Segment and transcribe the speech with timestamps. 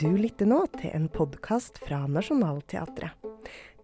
[0.00, 3.12] Du lytter nå til en podkast fra Nationaltheatret.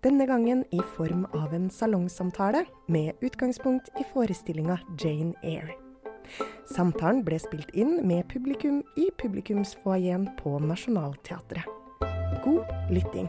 [0.00, 5.76] Denne gangen i form av en salongsamtale med utgangspunkt i forestillinga Jane Eyre.
[6.72, 11.68] Samtalen ble spilt inn med publikum i publikumsfoajeen på Nationaltheatret.
[12.46, 13.28] God lytting.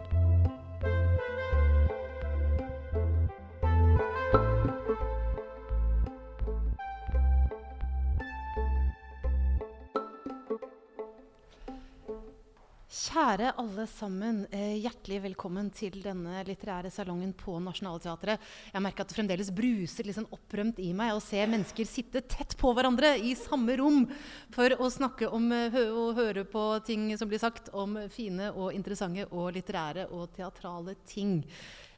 [13.37, 18.39] Kjære alle sammen, eh, hjertelig velkommen til denne litterære salongen på Nationaltheatret.
[18.73, 22.21] Jeg merker at det fremdeles bruser litt sånn opprømt i meg å se mennesker sitte
[22.25, 24.07] tett på hverandre i samme rom
[24.49, 28.73] for å snakke om eh, og høre på ting som blir sagt om fine og
[28.73, 31.43] interessante og litterære og teatrale ting.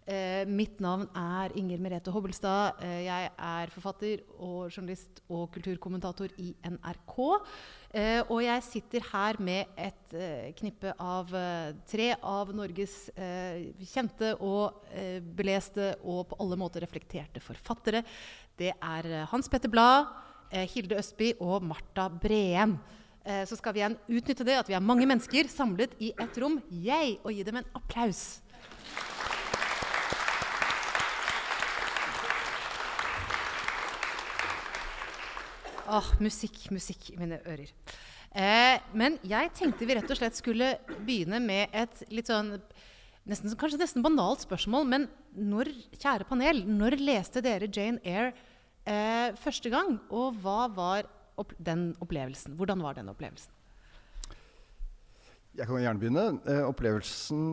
[0.09, 2.79] Eh, mitt navn er Inger Merete Hobbelstad.
[2.81, 7.17] Eh, jeg er forfatter og journalist og kulturkommentator i NRK.
[7.93, 13.69] Eh, og jeg sitter her med et eh, knippe av eh, tre av Norges eh,
[13.85, 14.81] kjente og
[15.37, 18.01] beleste og på alle måter reflekterte forfattere.
[18.57, 20.09] Det er Hans Petter Blad,
[20.73, 22.79] Hilde Østby og Marta Breen.
[23.45, 26.57] så skal vi igjen utnytte det at vi er mange mennesker samlet i et rom,
[26.73, 28.39] jeg, og gi dem en applaus.
[35.89, 37.71] Åh, musikk, musikk i mine ører.
[38.29, 42.59] Eh, men jeg tenkte vi rett og slett skulle begynne med et litt sånn
[43.25, 48.35] nesten, Kanskje nesten banalt spørsmål, men når, kjære panel, når leste dere Jane Eyre
[48.85, 49.97] eh, første gang?
[50.13, 51.09] Og hva var
[51.41, 52.53] opp den opplevelsen?
[52.59, 53.55] Hvordan var den opplevelsen?
[55.57, 56.25] Jeg kan gjerne begynne.
[56.45, 57.45] Eh, opplevelsen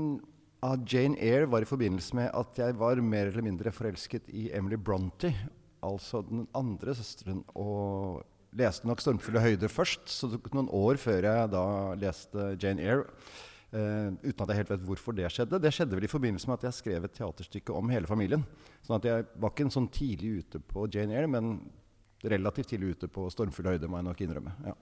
[0.66, 4.50] av Jane Eyre var i forbindelse med at jeg var mer eller mindre forelsket i
[4.52, 5.32] Emily Bronte
[5.86, 8.24] altså den andre søsteren og
[8.56, 10.08] leste nok 'Stormfulle høyder' først.
[10.08, 11.66] Så det tok noen år før jeg da
[12.00, 13.04] leste Jane Eyre.
[13.76, 15.58] Uh, uten at jeg helt vet hvorfor det skjedde.
[15.60, 18.44] Det skjedde vel i forbindelse med at jeg skrev et teaterstykke om hele familien.
[18.86, 21.58] Sånn at jeg var ikke en sånn tidlig ute på Jane Eyre, men
[22.24, 24.54] relativt tidlig ute på 'Stormfulle høyder', må jeg nok innrømme.
[24.70, 24.76] Ja.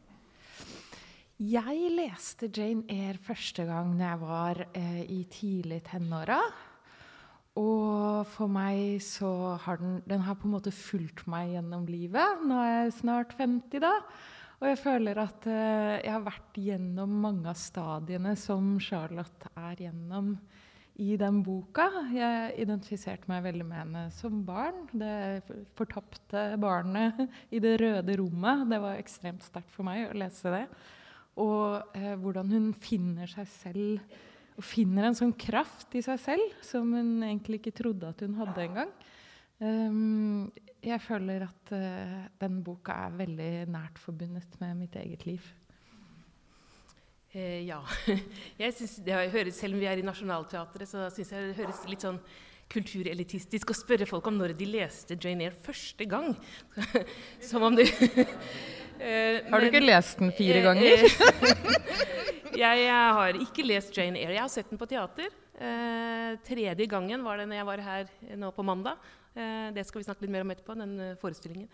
[1.44, 6.38] Jeg leste Jane Eyre første gang da jeg var eh, i tidlig tenåra.
[7.60, 12.41] Og for meg så har den, den har på en måte fulgt meg gjennom livet.
[12.42, 13.92] Nå er jeg snart 50, da.
[14.59, 19.87] Og jeg føler at uh, jeg har vært gjennom mange av stadiene som Charlotte er
[19.87, 20.34] gjennom
[21.03, 21.87] i den boka.
[22.15, 24.84] Jeg identifiserte meg veldig med henne som barn.
[24.91, 25.44] Det
[25.78, 27.22] fortapte barnet
[27.54, 28.66] i det røde rommet.
[28.71, 30.65] Det var ekstremt sterkt for meg å lese det.
[31.38, 34.22] Og uh, hvordan hun finner seg selv
[34.54, 38.37] og finner en sånn kraft i seg selv som hun egentlig ikke trodde at hun
[38.38, 38.94] hadde engang.
[39.59, 40.53] Um,
[40.84, 45.47] jeg føler at uh, den boka er veldig nært forbundet med mitt eget liv.
[47.34, 47.81] Eh, ja.
[48.62, 51.81] Jeg synes det høres, Selv om vi er i Nationaltheatret, så syns jeg det høres
[51.91, 52.21] litt sånn
[52.71, 56.31] kulturelitistisk å spørre folk om når de leste Jane Eyre første gang.
[57.48, 57.82] Som om du
[59.03, 62.22] eh, Har du ikke lest den fire eh, ganger?
[62.59, 62.87] Jeg,
[63.19, 64.37] har ikke lest Jane Eyre.
[64.37, 65.34] Jeg har sett den på teater.
[65.54, 69.03] Eh, tredje gangen var det når jeg var her nå på mandag.
[69.34, 71.69] Eh, det skal vi snakke litt mer om etterpå, den eh, forestillingen.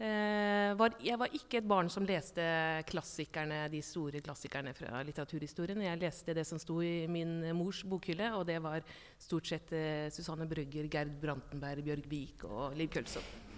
[0.00, 2.40] Eh, var, jeg var ikke et barn som leste
[2.88, 5.82] klassikerne, de store klassikerne fra litteraturhistorien.
[5.84, 8.86] Jeg leste det som sto i min mors bokhylle, og det var
[9.20, 13.49] stort sett eh, Susanne Brøgger, Gerd Brantenberg, Bjørg Vik og Liv Kølsson.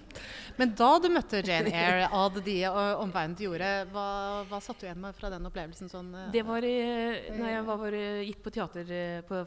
[0.59, 4.07] Men da du møtte Jane Eyre, av de omveiene du gjorde, hva,
[4.51, 5.91] hva satt du igjen med fra den opplevelsen?
[5.93, 7.97] Sånn, uh, det var da jeg var,
[8.27, 8.93] gikk på teater
[9.29, 9.41] på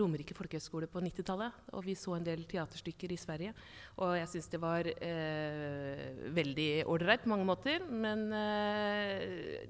[0.00, 1.60] Romerike folkehøgskole på 90-tallet.
[1.76, 3.52] Og vi så en del teaterstykker i Sverige.
[4.00, 6.06] Og jeg syns det var uh,
[6.40, 7.84] veldig ålreit på mange måter.
[7.86, 8.26] Men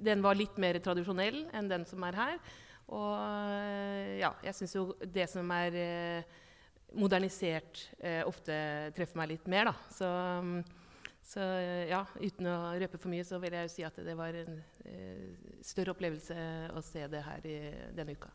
[0.07, 2.41] den var litt mer tradisjonell enn den som er her.
[2.87, 5.75] Og ja, jeg syns jo det som er
[6.95, 8.57] modernisert eh, ofte
[8.97, 9.71] treffer meg litt mer.
[9.71, 9.75] Da.
[9.93, 10.11] Så,
[11.27, 11.43] så,
[11.91, 14.61] ja, uten å røpe for mye, så vil jeg jo si at det var en
[14.87, 15.27] eh,
[15.67, 16.39] større opplevelse
[16.77, 17.59] å se det her i
[17.97, 18.33] denne uka.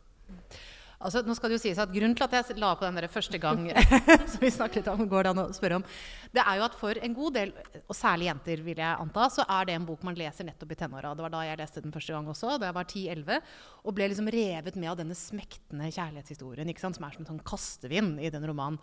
[1.01, 3.07] Altså, nå skal det jo sies at Grunnen til at jeg la på den der
[3.11, 3.67] første gang,
[4.31, 5.85] som vi snakket om, går det an å spørre om,
[6.31, 9.45] det er jo at for en god del, og særlig jenter, vil jeg anta, så
[9.57, 11.15] er det en bok man leser nettopp i tenåra.
[11.17, 14.11] Det var da jeg leste den første gang også, da jeg var 10-11, og ble
[14.11, 18.21] liksom revet med av denne smektende kjærlighetshistorien, ikke sant, som er som en sånn kastevind
[18.21, 18.79] i den romanen.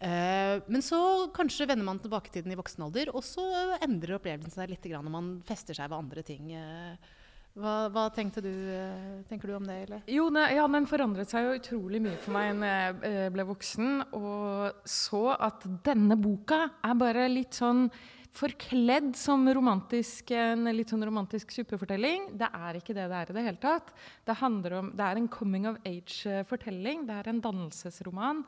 [0.00, 0.96] Uh, men så
[1.36, 3.44] kanskje vender man tilbake til den i voksen alder, og så
[3.84, 6.54] endrer opplevelsen seg litt når man fester seg ved andre ting.
[6.56, 7.18] Uh,
[7.58, 9.78] hva, hva du, eh, tenker du om det?
[9.86, 10.02] Eller?
[10.06, 13.46] Jo, ne, ja, Den forandret seg jo utrolig mye for meg da jeg eh, ble
[13.48, 17.88] voksen og så at denne boka er bare litt sånn
[18.30, 22.30] forkledd som romantisk, en litt sånn romantisk superfortelling.
[22.38, 23.90] Det er ikke det det er i det hele tatt.
[24.22, 24.36] Det,
[24.78, 27.08] om, det er en coming of age-fortelling.
[27.08, 28.44] Det er en dannelsesroman.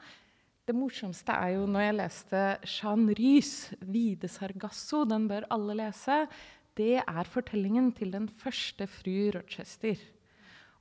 [0.63, 2.41] Det morsomste er jo når jeg leste
[2.71, 5.03] Jean Rys, 'Vide Sargasso'.
[5.11, 6.29] Den bør alle lese.
[6.73, 9.99] Det er fortellingen til den første fru Rochester.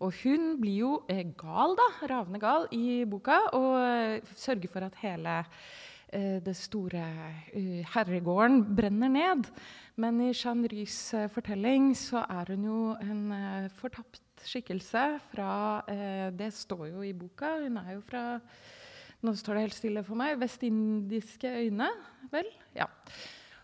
[0.01, 4.87] Og hun blir jo eh, gal, da, ravende gal, i boka, og eh, sørger for
[4.87, 5.33] at hele
[6.09, 7.03] eh, det store
[7.53, 9.51] uh, herregården brenner ned.
[9.99, 15.51] Men i Jean Rys uh, fortelling så er hun jo en uh, fortapt skikkelse fra
[16.33, 17.59] Det står jo i boka.
[17.61, 18.39] Hun er jo fra
[19.21, 20.39] Nå står det helt stille for meg.
[20.41, 21.91] Vestindiske øyne,
[22.31, 22.47] vel?
[22.73, 22.87] Ja.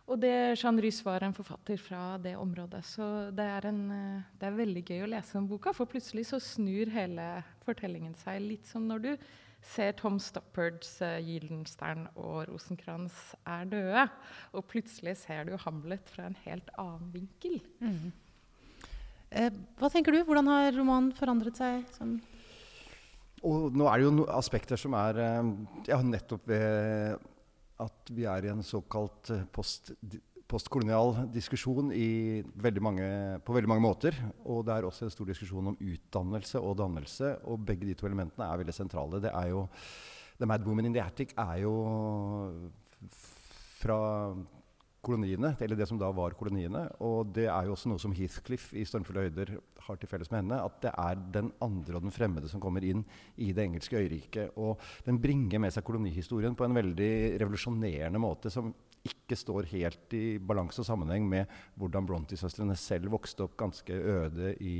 [0.07, 2.79] Og det, Jean Rys var en forfatter fra det området.
[2.87, 3.05] Så
[3.35, 6.39] det er, en, eh, det er, veldig gøy å lese den boka, for plutselig så
[6.39, 7.25] snur hele
[7.65, 8.39] fortellingen seg.
[8.45, 9.11] Litt som når du
[9.67, 14.07] ser Tom Stoppards uh, 'Gyldenstern' og 'Rosenkrantz er døde'.
[14.55, 17.59] Og plutselig ser du Hamlet fra en helt annen vinkel.
[17.83, 18.13] Mm.
[19.35, 19.51] Eh,
[19.81, 20.21] hva tenker du?
[20.23, 21.83] Hvordan har romanen forandret seg?
[21.97, 22.19] Som
[23.45, 25.49] og nå er det jo no aspekter som er eh,
[25.91, 27.19] ja, nettopp ved
[27.83, 29.91] at vi er i en såkalt eh, post,
[30.47, 33.07] postkolonial diskusjon veldig mange,
[33.45, 34.17] på veldig mange måter.
[34.45, 37.33] Og det er også en stor diskusjon om utdannelse og dannelse.
[37.51, 39.21] Og begge de to elementene er veldig sentrale.
[39.23, 39.65] Det er jo,
[40.39, 41.73] The Mad Woman in the Attic er jo
[43.77, 43.99] fra
[45.07, 46.87] koloniene, eller det som da var koloniene.
[47.05, 49.57] Og det er jo også noe som Heathcliff i 'Stormfulle høyder'
[49.87, 50.59] har til felles med henne.
[50.63, 53.03] At det er den andre og den fremmede som kommer inn
[53.37, 54.57] i det engelske øyriket.
[54.59, 57.11] Og den bringer med seg kolonihistorien på en veldig
[57.41, 58.73] revolusjonerende måte som
[59.07, 64.55] ikke står helt i balanse og sammenheng med hvordan Brontë-søstrene selv vokste opp ganske øde
[64.63, 64.77] i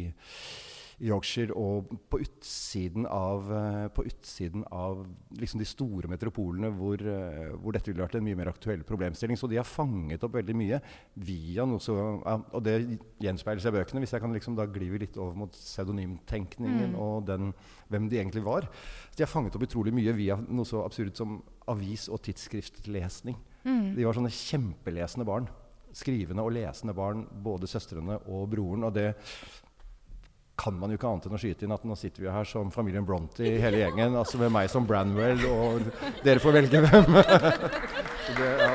[0.98, 5.04] Yorkshire og på utsiden av, eh, på utsiden av
[5.38, 9.38] liksom de store metropolene hvor, eh, hvor, dette ville vært en mye mer aktuell problemstilling.
[9.38, 10.82] Så de har fanget opp veldig mye
[11.16, 15.00] via noe så Og det gjenspeiler seg i bøkene, hvis jeg kan liksom da glive
[15.00, 17.00] litt over mot pseudonymtenkningen mm.
[17.00, 17.54] og den,
[17.90, 18.68] hvem de egentlig var.
[19.12, 23.38] Så de har fanget opp utrolig mye via noe så absurd som avis- og tidsskriftlesning.
[23.66, 23.96] Mm.
[23.96, 25.50] De var sånne kjempelesende barn
[25.98, 28.86] skrivende og lesende barn, både søstrene og broren.
[28.88, 29.16] Og det
[30.58, 32.72] kan man jo ikke annet enn å skyte inn at nå sitter vi her som
[32.74, 34.16] familien Brontë hele gjengen.
[34.18, 35.86] altså Med meg som Branwell, og
[36.26, 37.18] dere får velge hvem.
[38.40, 38.72] det, ja.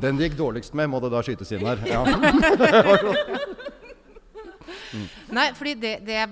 [0.00, 1.78] Den det gikk dårligst med, må det da skytes inn her.
[1.88, 2.00] Ja.
[5.36, 6.24] Nei, fordi det, det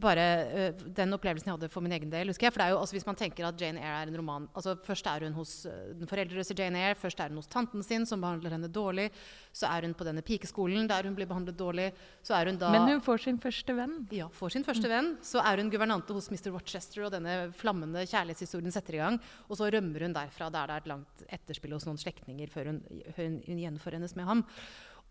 [0.00, 2.30] bare uh, den opplevelsen jeg hadde for min egen del.
[2.32, 4.18] husker jeg, for det er jo, altså, Hvis man tenker at Jane Eyre er en
[4.20, 7.50] roman altså Først er hun hos uh, den foreldreløse Jane Eyre, først er hun hos
[7.50, 9.08] tanten sin, som behandler henne dårlig.
[9.52, 11.90] Så er hun på denne pikeskolen der hun blir behandlet dårlig.
[12.22, 12.70] så er hun da...
[12.74, 14.00] Men hun får sin første venn.
[14.14, 14.94] Ja, får sin første mm.
[14.94, 15.12] venn.
[15.24, 16.50] Så er hun guvernante hos Mr.
[16.54, 19.20] Rochester, og denne flammende kjærlighetshistorien setter i gang.
[19.48, 22.72] Og så rømmer hun derfra der det er et langt etterspill hos noen slektninger før
[22.72, 22.82] hun,
[23.16, 24.44] hun, hun gjenforenes med ham.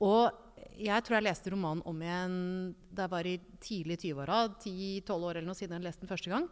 [0.04, 0.30] Og
[0.78, 2.38] jeg tror jeg leste romanen om igjen
[2.94, 4.40] da jeg var i tidlig 20-åra.
[4.62, 6.48] 10-12 år eller noe siden jeg leste den første gang.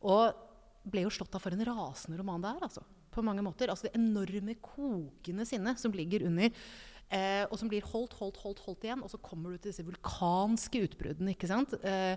[0.00, 0.46] Og
[0.90, 2.68] ble jo slått av for en rasende roman det er.
[2.68, 3.72] Altså, på mange måter.
[3.72, 6.54] Altså Det enorme kokende sinnet som ligger under.
[7.10, 9.02] Eh, og som blir holdt, holdt, holdt, holdt igjen.
[9.02, 11.34] Og så kommer du til disse vulkanske utbruddene.
[11.34, 11.74] ikke sant?
[11.82, 12.16] Eh,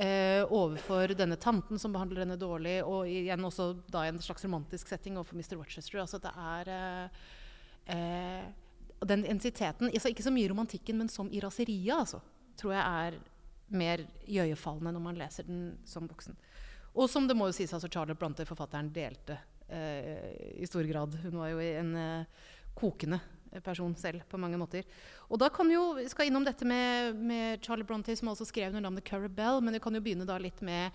[0.00, 2.80] eh, overfor denne tanten som behandler henne dårlig.
[2.86, 5.58] Og igjen også da i en slags romantisk setting overfor Mr.
[5.60, 6.00] Rochester.
[6.00, 7.22] Altså det er eh,
[7.92, 8.21] eh,
[9.12, 12.22] den intensiteten altså Ikke så mye romantikken, men som i raseriet, altså,
[12.58, 13.20] tror jeg er
[13.72, 16.36] mer iøynefallende når man leser den som voksen.
[16.92, 19.38] Og som det må jo sies, altså Charlotte Bronte, forfatteren, delte
[19.72, 21.16] eh, i stor grad.
[21.22, 22.42] Hun var jo en eh,
[22.76, 23.20] kokende
[23.64, 24.86] person selv på mange måter.
[25.28, 28.72] Og da kan jo, vi skal innom dette med, med Charlotte Bronte, som også skrev
[28.72, 30.92] under navnet Bell, men vi kan jo begynne da litt med,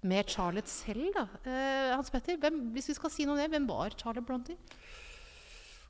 [0.00, 1.12] med Charlotte selv.
[1.16, 1.26] da.
[1.44, 4.56] Eh, Hans Petter, hvem, hvis vi skal si noe om det, hvem var Charlotte Bronte?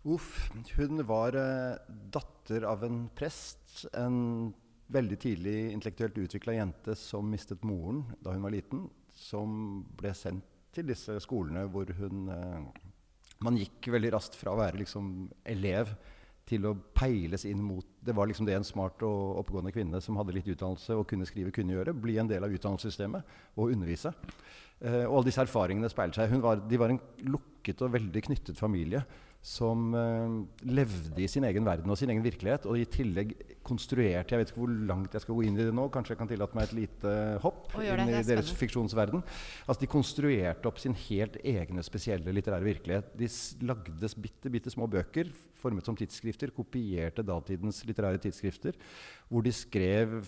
[0.07, 0.51] Uff.
[0.77, 1.79] Hun var uh,
[2.11, 3.87] datter av en prest.
[3.97, 4.53] En
[4.89, 8.87] veldig tidlig intellektuelt utvikla jente som mistet moren da hun var liten.
[9.19, 12.85] Som ble sendt til disse skolene hvor hun uh,
[13.43, 15.91] Man gikk veldig raskt fra å være liksom, elev
[16.49, 20.17] til å peiles inn mot Det var liksom det en smart og oppegående kvinne som
[20.19, 21.95] hadde litt utdannelse og kunne skrive, kunne gjøre.
[21.95, 24.15] Bli en del av utdannelsessystemet og undervise.
[24.79, 26.39] Uh, og alle disse erfaringene speiler seg.
[26.41, 29.03] Var, de var en lukket og veldig knyttet familie
[29.49, 30.35] som uh,
[30.69, 32.67] levde i sin egen verden og sin egen virkelighet.
[32.69, 33.33] Og i tillegg
[33.69, 35.87] konstruerte Jeg vet ikke hvor langt jeg skal gå inn i det nå.
[35.93, 37.15] Kanskje jeg kan tillate meg et lite
[37.45, 39.25] hopp inn i deres fiksjonsverden.
[39.67, 43.15] Altså, de konstruerte opp sin helt egne spesielle litterære virkelighet.
[43.19, 43.31] De
[43.69, 48.77] lagde bitte, bitte små bøker formet som tidsskrifter, kopierte datidens litterære tidsskrifter,
[49.29, 50.21] hvor de skrev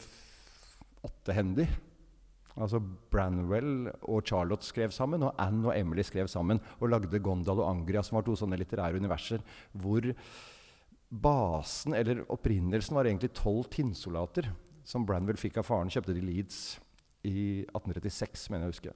[1.06, 1.68] åttehendig
[2.58, 6.60] Altså Branwell og Charlotte skrev sammen, og Anne og Emily skrev sammen.
[6.80, 9.44] Og lagde Gondal og Angria, som var to sånne litterære universer
[9.78, 10.10] hvor
[11.10, 14.50] basen, eller opprinnelsen, var egentlig tolv tinnsoldater
[14.86, 15.90] som Branwell fikk av faren.
[15.92, 16.60] Kjøpte de Leeds
[17.26, 18.94] i 1836, mener jeg å huske.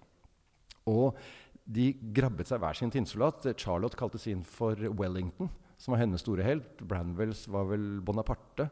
[0.91, 1.19] Og
[1.65, 3.47] de grabbet seg hver sin tinnsoldat.
[3.61, 6.85] Charlotte kalte sin for Wellington, som var hennes store helt.
[6.85, 8.69] Branwells var vel Bonaparte.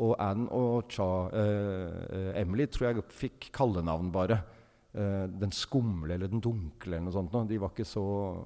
[0.00, 4.40] Og Anne og Cha, eh, Emily tror jeg fikk kallenavn bare.
[4.92, 7.48] Eh, den skumle eller den dunkle eller noe sånt.
[7.48, 8.02] De var ikke så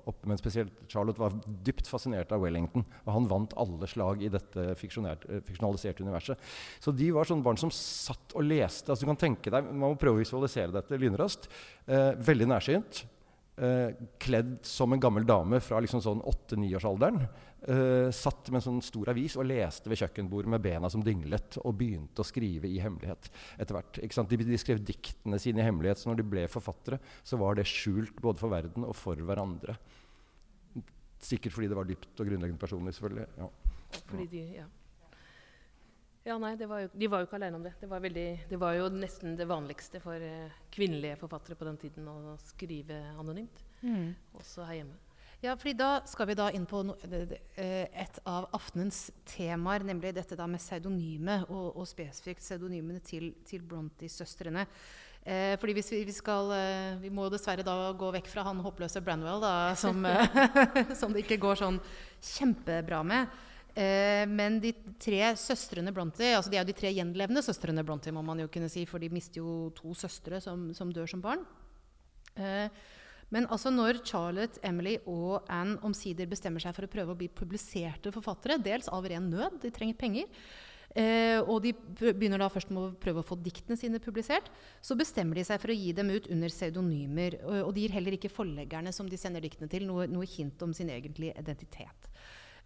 [0.06, 1.34] oppe, Men spesielt Charlotte var
[1.66, 2.84] dypt fascinert av Wellington.
[3.04, 6.38] Og han vant alle slag i dette eh, fiksjonaliserte universet.
[6.78, 8.90] Så de var sånne barn som satt og leste.
[8.90, 11.50] altså du kan tenke deg, Man må prøve å visualisere dette lynraskt.
[11.86, 13.06] Eh, veldig nærsynt.
[13.56, 17.22] Eh, kledd som en gammel dame fra liksom sånn åtte-niårsalderen.
[17.66, 21.58] Uh, satt med en sånn stor avis og leste ved kjøkkenbordet med bena som dinglet,
[21.64, 23.26] og begynte å skrive i hemmelighet
[23.58, 23.98] etter hvert.
[24.30, 27.66] De, de, skrev diktene sine i hemmelighet, så når de ble forfattere, så var det
[27.66, 29.74] skjult både for verden og for hverandre.
[31.26, 33.26] Sikkert fordi det var dypt og grunnleggende personlig, selvfølgelig.
[33.40, 33.50] Ja.
[34.06, 34.66] Fordi de, ja.
[36.26, 37.72] Ja, nei, var jo, De var jo ikke alene om det.
[37.78, 41.78] Det var, veldig, det var jo nesten det vanligste for uh, kvinnelige forfattere på den
[41.82, 43.62] tiden å skrive anonymt.
[43.82, 44.10] Mm.
[44.40, 44.98] Også her hjemme.
[45.46, 50.10] Ja, fordi da skal vi da inn på no, eh, et av aftenens temaer, nemlig
[50.16, 54.64] dette da med pseudonyme, og, og spesifikt pseudonymene til, til Brontë-søstrene.
[55.22, 58.62] Eh, fordi hvis vi, vi, skal eh, Vi må dessverre da gå vekk fra han
[58.62, 60.02] håpløse Branwell, da, som,
[60.98, 61.78] som det ikke går sånn
[62.32, 63.38] kjempebra med.
[63.76, 68.14] Eh, men de tre søstrene Brontë altså De er jo de tre gjenlevende søstrene Brontë,
[68.14, 71.22] må man jo kunne si, for de mister jo to søstre som, som dør som
[71.22, 71.46] barn.
[72.34, 72.66] Eh,
[73.34, 77.28] men altså når Charlotte, Emily og Anne omsider bestemmer seg for å prøve å bli
[77.32, 80.30] publiserte forfattere, dels av ren nød, de trenger penger,
[80.94, 84.94] eh, og de begynner da først med å prøve å få diktene sine publisert, så
[84.98, 87.40] bestemmer de seg for å gi dem ut under pseudonymer.
[87.42, 90.62] Og, og, de gir heller ikke forleggerne som de sender diktene til, noe, noe hint
[90.62, 92.10] om sin egentlige identitet.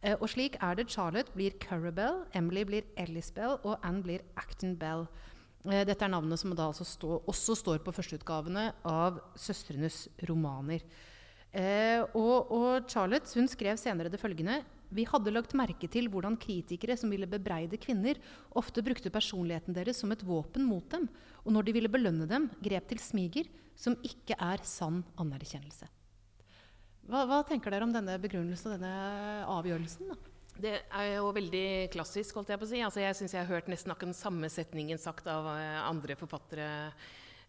[0.02, 4.76] Eh, og slik er det Charlotte blir Currabell, Emily blir Ellisbell, og Anne blir Acton
[4.80, 5.08] Bell.
[5.68, 10.84] Eh, dette er navnet som altså stå, også står på førsteutgavene av søstrenes romaner.
[11.52, 14.60] Eh, og, og, Charlotte hun skrev senere det følgende
[14.94, 18.20] Vi hadde lagt merke til hvordan kritikere som ville bebreide kvinner,
[18.54, 21.08] ofte brukte personligheten deres som et våpen mot dem,
[21.44, 25.90] og når de ville belønne dem, grep til smiger, som ikke er sann anerkjennelse.
[27.10, 30.12] Hva, hva tenker dere om denne begrunnelsen og denne avgjørelsen?
[30.14, 30.29] da?
[30.60, 32.36] Det er jo veldig klassisk.
[32.36, 32.82] holdt Jeg på å si.
[32.84, 36.16] Altså, jeg syns jeg har hørt nesten akkurat den samme setningen sagt av uh, andre
[36.20, 36.68] forfattere.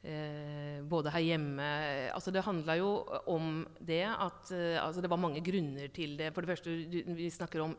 [0.01, 1.65] Eh, både her hjemme
[2.10, 2.88] altså Det handla jo
[3.30, 6.32] om det at eh, altså det var mange grunner til det.
[6.34, 6.74] For det første,
[7.20, 7.75] vi snakker om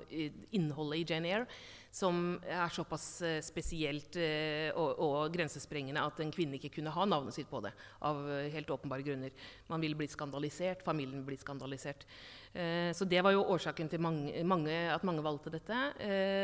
[0.54, 1.48] innholdet i Jane Eyre
[1.92, 7.04] som er såpass uh, spesielt eh, og, og, grensesprengende at en kvinne ikke kunne ha
[7.04, 7.74] navnet sitt på det.
[8.08, 8.22] Av
[8.54, 9.34] helt åpenbare grunner.
[9.68, 12.06] Man ville bli skandalisert, familien ville blitt skandalisert.
[12.52, 15.76] Så det var jo årsaken til mange, mange, at mange valgte dette.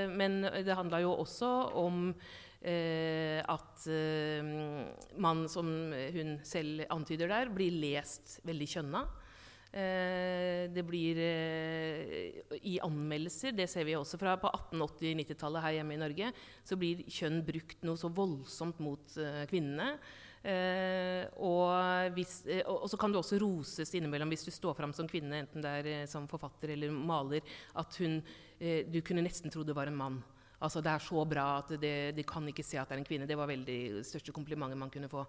[0.09, 2.15] men det handla jo også om
[2.65, 3.89] at
[5.21, 9.05] man, som hun selv antyder der, blir lest veldig kjønna.
[9.69, 15.93] Eh, det blir eh, i anmeldelser, det ser vi også fra på 1880-90-tallet her hjemme
[15.99, 16.31] i Norge,
[16.65, 19.91] så blir kjønn brukt noe så voldsomt mot eh, kvinnene.
[20.39, 25.43] Og, hvis, og, så kan du også roses innimellom hvis du står fram som kvinne,
[25.43, 27.43] enten det er som forfatter eller maler,
[27.79, 28.21] at hun,
[28.59, 30.21] du kunne nesten tro det var en mann.
[30.59, 33.29] Altså, det er så bra at de kan ikke se at det er en kvinne.
[33.31, 35.23] Det var veldig det største komplimentet man kunne få.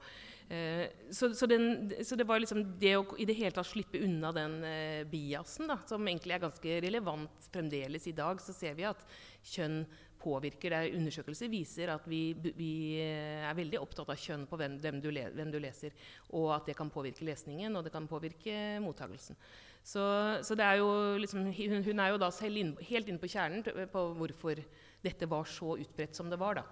[0.49, 4.01] Eh, så, så, den, så, det var liksom det å i det hele tatt slippe
[4.01, 8.73] unna den eh, biasen, da, som egentlig er ganske relevant fremdeles i dag, så ser
[8.79, 9.05] vi at
[9.53, 9.83] kjønn
[10.19, 10.75] påvirker.
[10.75, 12.71] Det Undersøkelser viser at vi, vi,
[13.01, 15.95] eh, er veldig opptatt av kjønn på hvem, du le, hvem, du leser,
[16.35, 19.39] og at det kan påvirke lesningen, og det kan påvirke mottagelsen.
[19.83, 20.03] Så,
[20.43, 20.83] så er
[21.19, 24.59] liksom, hun, er jo da selv inn, helt inne på kjernen på hvorfor
[25.01, 26.59] dette var så utbredt som det var.
[26.59, 26.67] da.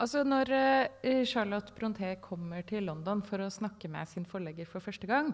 [0.00, 4.82] Altså Når uh, Charlotte Bronté kommer til London for å snakke med sin forlegger for
[4.82, 5.30] første gang,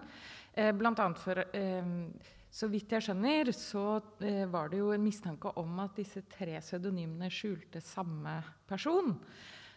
[0.56, 1.06] uh, bl.a.
[1.16, 5.98] for uh, Så vidt jeg skjønner, så uh, var det jo en mistanke om at
[6.00, 9.14] disse tre pseudonymene skjulte samme person.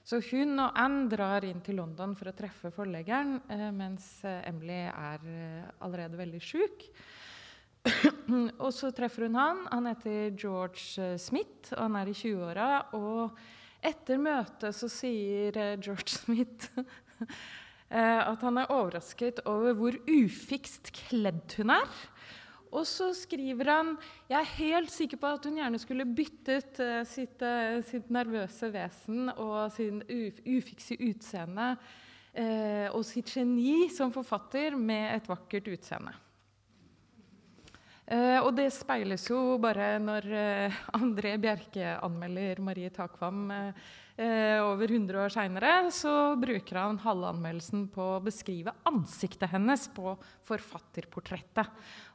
[0.03, 3.37] Så hun og Anne drar inn til London for å treffe forleggeren,
[3.71, 5.21] mens Emily er
[5.79, 6.89] allerede veldig sjuk.
[8.63, 9.65] og så treffer hun han.
[9.71, 12.69] Han heter George eh, Smith, og han er i 20-åra.
[12.97, 13.35] Og
[13.83, 20.93] etter møtet så sier eh, George Smith eh, at han er overrasket over hvor ufikst
[21.03, 22.01] kledd hun er.
[22.73, 23.91] Og så skriver han
[24.29, 27.43] jeg er helt sikker på at hun gjerne skulle byttet sitt,
[27.85, 31.75] sitt nervøse vesen og sin ufikse utseende
[32.33, 36.15] eh, og sitt geni som forfatter med et vakkert utseende.
[38.03, 44.02] Eh, og det speiles jo bare når eh, André Bjerke anmelder Marie Takvam eh, eh
[44.17, 45.71] over 100 år seinere.
[45.91, 50.13] Så bruker han halve anmeldelsen på å beskrive ansiktet hennes på
[50.49, 51.69] forfatterportrettet.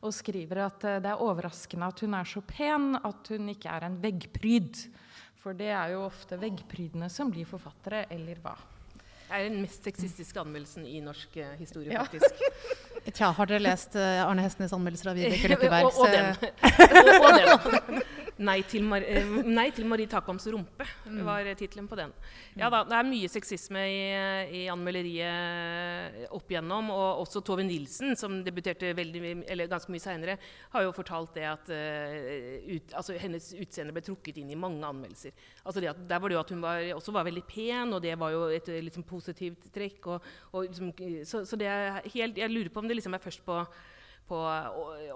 [0.07, 3.73] Og skriver at eh, det er overraskende at hun er så pen at hun ikke
[3.75, 4.85] er en veggpryd.
[5.43, 8.55] For det er jo ofte veggprydene som blir forfattere, eller hva?
[9.29, 12.07] Det er den mest sexistiske anmeldelsen i norsk uh, historie, Ja.
[12.07, 12.39] faktisk.
[13.17, 15.87] Tja, har dere lest eh, Arne Hestnes anmeldelser av Vibeke Løkkeberg?
[15.89, 16.27] og, og den.
[16.33, 18.03] eh, og, og den.
[18.39, 21.25] Nei til, Mar eh, Nei til Marie Takvams rumpe Mm.
[21.25, 22.13] var tittelen på den.
[22.59, 24.03] Ja da, Det er mye sexisme i,
[24.61, 26.91] i anmelderiet opp igjennom.
[26.93, 30.37] Og også Tove Nilsen, som debuterte veldig, eller ganske mye seinere,
[30.75, 34.85] har jo fortalt det at uh, ut, altså, hennes utseende ble trukket inn i mange
[34.85, 35.33] anmeldelser.
[35.65, 38.03] Altså det at, der var det jo at hun var, også var veldig pen, og
[38.05, 40.13] det var jo et eh, liksom, positivt trekk.
[40.13, 40.93] Og, og, liksom,
[41.25, 43.63] så, så det er helt, jeg lurer på om det liksom er først på
[44.29, 44.39] på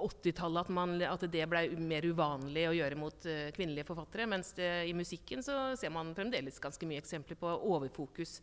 [0.01, 4.29] 80-tallet at, at det ble mer uvanlig å gjøre mot eh, kvinnelige forfattere.
[4.31, 8.39] Mens det, i musikken så ser man fremdeles ganske mye eksempler på overfokus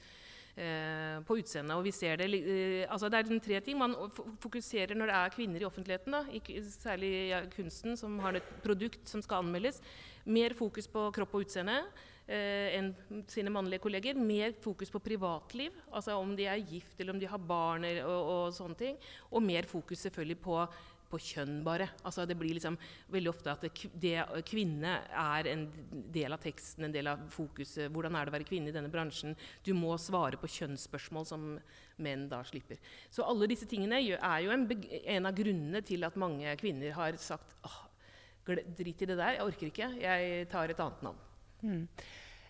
[0.55, 1.75] eh, på utseendet.
[1.77, 3.79] Og vi ser det, eh, altså det er tre ting.
[3.81, 3.97] Man
[4.43, 8.53] fokuserer når det er kvinner i offentligheten, da, i, særlig ja, kunsten, som har et
[8.65, 9.81] produkt som skal anmeldes.
[10.29, 11.81] Mer fokus på kropp og utseende
[12.29, 12.93] enn
[13.31, 14.17] sine mannlige kolleger.
[14.19, 18.21] Mer fokus på privatliv, altså om de er gift eller om de har barn og,
[18.35, 19.01] og sånne ting.
[19.31, 20.59] Og mer fokus selvfølgelig på,
[21.09, 21.89] på kjønn, bare.
[22.05, 22.77] Altså det blir liksom
[23.11, 23.71] veldig ofte at det,
[24.01, 24.15] det,
[24.47, 25.65] kvinne er en
[26.13, 27.89] del av teksten, en del av fokuset.
[27.93, 29.37] Hvordan er det å være kvinne i denne bransjen?
[29.65, 31.47] Du må svare på kjønnsspørsmål som
[31.99, 32.79] menn da slipper.
[33.11, 37.17] Så alle disse tingene er jo en, en av grunnene til at mange kvinner har
[37.21, 37.81] sagt åh,
[38.49, 41.25] drit i det der, jeg orker ikke, jeg tar et annet navn.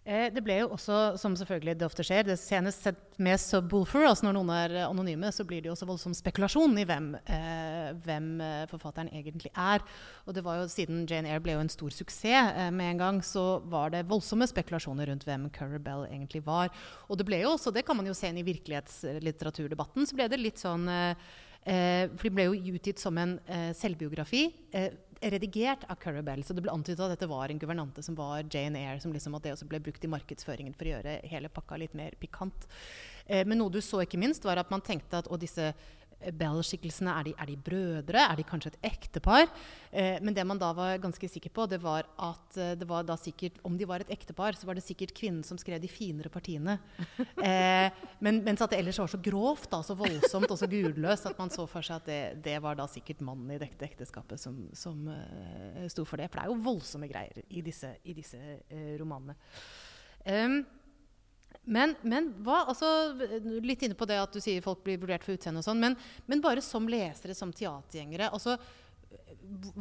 [0.09, 4.07] Eh, det ble jo også, som selvfølgelig det ofte skjer, det senest sett med subwoolfer,
[4.07, 7.89] altså når noen er anonyme, så blir det jo også voldsom spekulasjon i hvem, eh,
[8.05, 9.83] hvem eh, forfatteren egentlig er.
[10.25, 13.03] Og det var jo siden Jane Eyre ble jo en stor suksess eh, med en
[13.03, 16.71] gang, så var det voldsomme spekulasjoner rundt hvem Currer Bell egentlig var.
[17.05, 20.29] Og det ble jo også, det kan man jo se inn i virkelighetslitteraturdebatten, så ble
[20.31, 21.29] det litt sånn eh,
[21.69, 23.37] eh, For det ble jo utgitt som en
[23.77, 24.47] selvbiografi.
[25.21, 28.79] Redigert av Currer så det ble antydet at dette var en guvernante som var Jane
[28.79, 31.79] Eyre, som liksom at det også ble brukt i markedsføringen for å gjøre hele pakka
[31.81, 32.69] litt mer pikant.
[33.25, 35.73] Eh, men noe du så ikke minst, var at man tenkte at og disse
[36.19, 38.23] Bell-skikkelsene, er, de- er de brødre?
[38.25, 39.47] Er de kanskje et ektepar?
[39.91, 43.05] Eh, men det man da var ganske sikker på, det var at eh, det var
[43.07, 45.91] da sikkert, om de var et ektepar, så var det sikkert kvinnen som skrev de
[45.91, 46.79] finere partiene.
[47.39, 47.87] Eh,
[48.19, 51.37] men, mens at det ellers var så grovt, da, så voldsomt og så gudløst at
[51.39, 54.57] man så for seg at det, det var da sikkert mannen i dette ekteskapet som,
[54.75, 56.27] som uh, sto for det.
[56.29, 59.37] For det er jo voldsomme greier i disse, i disse uh, romanene.
[60.27, 60.59] Em,
[61.65, 62.87] men, men hva, altså,
[63.61, 65.97] litt inne på det at du sier folk blir vurdert for utseende og sånn, men,
[66.29, 68.31] men bare som lesere, som teatergjengere.
[68.33, 68.57] altså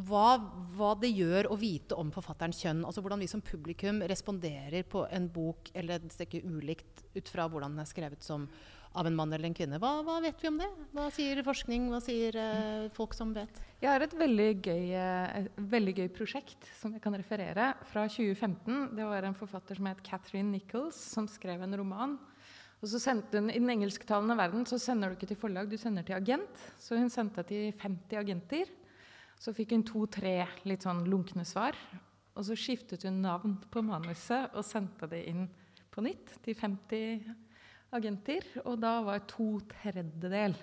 [0.09, 0.39] hva,
[0.75, 2.81] hva det gjør å vite om forfatterens kjønn.
[2.87, 7.45] altså Hvordan vi som publikum responderer på en bok eller et stykke ulikt ut fra
[7.49, 8.47] hvordan den er skrevet som
[8.97, 9.77] av en mann eller en kvinne.
[9.81, 10.67] Hva, hva vet vi om det?
[10.95, 11.89] Hva sier forskning?
[11.91, 13.61] Hva sier eh, folk som vet?
[13.79, 18.07] Jeg har et veldig gøy, eh, et veldig gøy prosjekt som jeg kan referere fra
[18.09, 18.89] 2015.
[18.97, 22.17] Det var en forfatter som het Catherine Nichols, som skrev en roman.
[22.79, 25.77] Og så sendte hun, I den engelsktalende verden så sender du ikke til forlag, du
[25.77, 26.63] sender til agent.
[26.81, 28.71] Så hun sendte til 50 agenter.
[29.39, 31.77] Så fikk hun to-tre litt sånn lunkne svar.
[32.39, 35.45] Og så skiftet hun navn på manuset og sendte det inn
[35.91, 37.45] på nytt til 50 agenter.
[37.91, 40.57] Og da var to tredjedel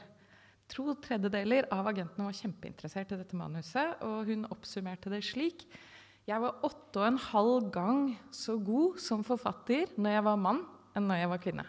[0.75, 5.63] To tredjedeler av agentene var kjempeinteressert i dette manuset, og hun oppsummerte det slik.
[6.27, 8.01] Jeg var åtte og en halv gang
[8.35, 10.65] så god som forfatter når jeg var mann,
[10.99, 11.67] enn når jeg var kvinne.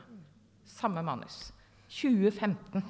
[0.65, 1.51] Samme manus.
[1.93, 2.81] 2015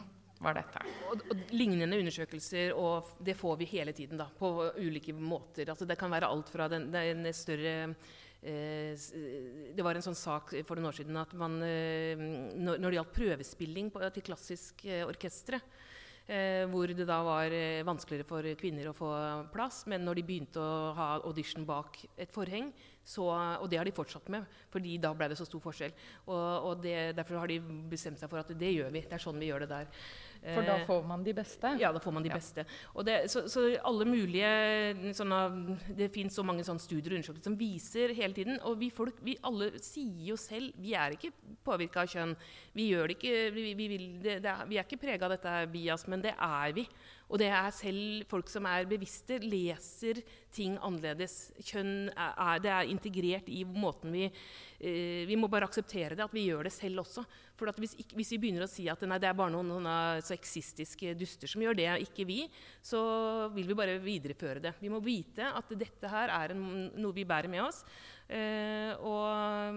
[0.43, 0.85] var dette.
[1.11, 5.67] Og, og lignende undersøkelser, og det får vi hele tiden da, på ulike måter.
[5.67, 7.91] Altså, det kan være alt fra den, den større
[8.47, 12.15] Det var en sånn sak for noen år siden at man, eh,
[12.55, 15.59] når, det gjaldt prøvespilling på, til klassisk eh, orkestre,
[16.27, 19.09] eh, hvor det da var eh, vanskeligere for kvinner å få
[19.53, 22.71] plass, men når de begynte å ha audition bak et forheng,
[23.07, 25.93] så, og det har de fortsatt med, fordi da ble det så stor forskjell.
[26.27, 29.05] Og, og det, derfor har de bestemt seg for at det gjør vi.
[29.07, 29.87] Det er sånn vi gjør det der.
[30.41, 31.71] For da Eh, får man de beste.
[31.79, 32.35] ja, da får man de Ja.
[32.35, 32.65] beste.
[32.95, 37.57] Og det, så, så alle mulige sånne, Det fins så mange studier og undersøkelser som
[37.57, 38.59] viser hele tiden.
[38.63, 41.31] Og vi folk, vi alle sier jo selv Vi er ikke
[41.65, 42.35] påvirka av kjønn.
[42.75, 45.31] Vi gjør det ikke Vi, vi, vil, det, det er, vi er ikke prega av
[45.31, 46.87] dette bias, men det er vi.
[47.29, 50.21] Og det er selv folk som er bevisste, leser
[50.55, 51.51] ting annerledes.
[51.59, 54.29] Kjønn er, er, det er integrert i måten vi
[54.77, 57.23] Vi må bare akseptere det, at vi gjør det selv også.
[57.57, 61.15] For hvis, hvis, vi begynner å si at nei, det er bare noen, noen sexistiske
[61.17, 62.43] duster som gjør det, ikke vi,
[62.85, 62.99] så
[63.55, 64.75] vil vi bare videreføre det.
[64.83, 67.81] Vi må vite at dette her er en, noe vi bærer med oss.
[68.29, 69.73] Eh, og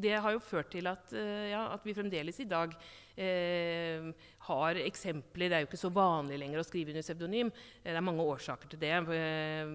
[0.00, 2.72] det har jo ført til at, eh, ja, at vi fremdeles i dag
[3.16, 4.06] eh,
[4.48, 7.52] har eksempler Det er jo ikke så vanlig lenger å skrive under pseudonym.
[7.82, 8.94] Det er mange årsaker til det.
[9.18, 9.74] Eh,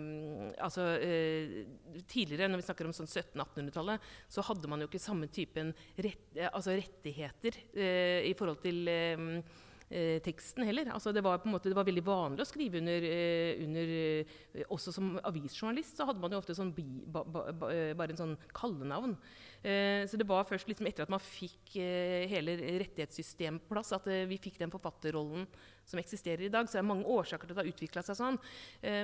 [0.63, 5.29] altså, eh, tidligere, når vi snakker om sånn 1700-1800-tallet, så hadde man jo ikke samme
[5.31, 9.41] typen rett, altså rettigheter eh, i forhold til eh,
[9.89, 10.91] eh, teksten heller.
[10.93, 14.93] Altså det, var måte, det, var veldig vanlig å skrive under, eh, under eh, Også
[14.95, 18.23] som avisjournalist så hadde man jo ofte sånn bi, ba, ba, ba, eh, bare en
[18.23, 19.17] sånn kallenavn.
[19.63, 23.93] Eh, så det var først liksom etter at man fikk eh, hele rettighetssystemet på plass,
[23.97, 25.47] at vi fikk den forfatterrollen
[25.87, 26.67] som eksisterer i dag.
[26.67, 28.41] Så det er mange årsaker til at det har utvikla seg sånn.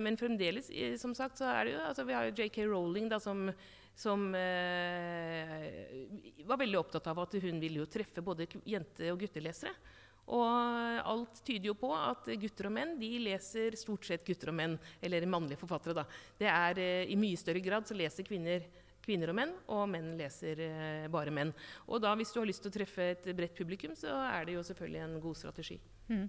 [0.04, 0.68] men fremdeles,
[1.00, 3.48] som sagt, så er det jo altså Vi har jo JK Rowling da, som
[3.96, 6.06] som eh,
[6.46, 9.74] var veldig opptatt av at hun ville jo treffe både jente- og guttelesere.
[10.34, 14.56] Og alt tyder jo på at gutter og menn de leser stort sett gutter og
[14.56, 15.98] menn, eller mannlige forfattere.
[16.00, 16.06] da.
[16.40, 18.64] Det er eh, I mye større grad så leser kvinner
[19.04, 21.52] kvinner og menn, og menn leser eh, bare menn.
[21.88, 24.56] Og da, hvis du har lyst til å treffe et bredt publikum, så er det
[24.58, 25.80] jo selvfølgelig en god strategi.
[26.08, 26.26] Mm.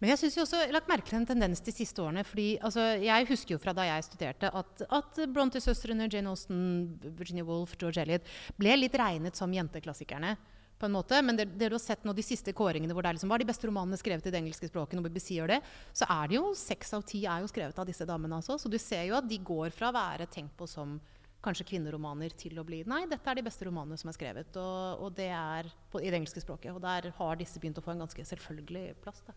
[0.00, 2.24] Men jeg synes jo også, jeg har lagt merke til en tendens de siste årene.
[2.24, 7.44] fordi altså, Jeg husker jo fra da jeg studerte, at, at Bronte-søstrene, Jane Austen, Virginia
[7.44, 10.36] Woolf, George Elliot ble litt regnet som jenteklassikerne
[10.78, 11.20] på en måte.
[11.22, 13.38] Men det, det, du har sett nå de siste kåringene hvor det er liksom, hva
[13.38, 15.60] er de beste romanene skrevet i det engelske språket, når BBC gjør det,
[15.96, 18.40] så er det jo seks av ti er jo skrevet av disse damene.
[18.40, 18.58] Altså.
[18.60, 20.98] Så du ser jo at de går fra å være tenkt på som
[21.44, 24.58] kanskje kvinneromaner til å bli Nei, dette er de beste romanene som er skrevet.
[24.60, 26.72] Og, og det er på, i det engelske språket.
[26.74, 29.22] Og der har disse begynt å få en ganske selvfølgelig plass.
[29.26, 29.36] Da.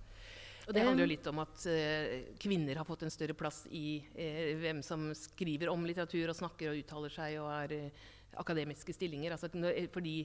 [0.67, 4.01] Og det handler jo litt om at uh, kvinner har fått en større plass i
[4.17, 8.05] uh, hvem som skriver om litteratur og snakker og uttaler seg og er uh,
[8.41, 9.37] akademiske stillinger.
[9.37, 9.47] Altså,
[9.93, 10.19] fordi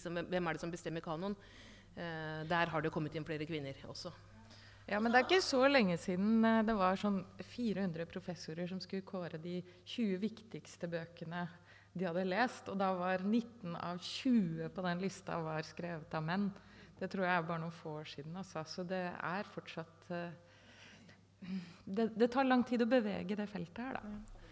[0.00, 1.38] som, hvem er det som bestemmer kanoen?
[1.96, 4.12] Eh, der har det kommet inn flere kvinner også.
[4.86, 8.78] Ja, men det er ikke så lenge siden eh, det var sånn 400 professorer som
[8.82, 11.42] skulle kåre de 20 viktigste bøkene
[11.96, 16.22] de hadde lest, og da var 19 av 20 på den lista var skrevet av
[16.22, 16.50] menn.
[17.00, 18.36] Det tror jeg er bare noen få år siden.
[18.36, 18.62] Altså.
[18.68, 20.28] Så det er fortsatt uh,
[21.84, 24.44] det, det, tar lang tid å bevege det feltet her, da.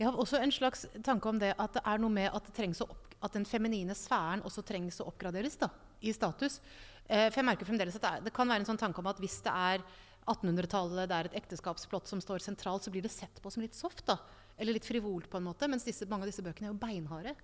[0.00, 2.50] Jeg har også en slags tanke om det at det er noe med at,
[2.86, 5.68] opp, at den feminine sfæren også trengs å oppgraderes da,
[6.00, 6.60] i status.
[7.06, 9.10] Eh, for jeg merker fremdeles at det, er, det, kan være en sånn tanke om
[9.10, 9.84] at hvis det er
[10.30, 13.78] 1800-tallet, det er et ekteskapsplott som står sentralt, så blir det sett på som litt
[13.78, 14.04] soft.
[14.06, 14.20] da,
[14.60, 15.68] Eller litt frivolt, på en måte.
[15.70, 17.34] Mens disse, mange av disse bøkene er jo beinharde.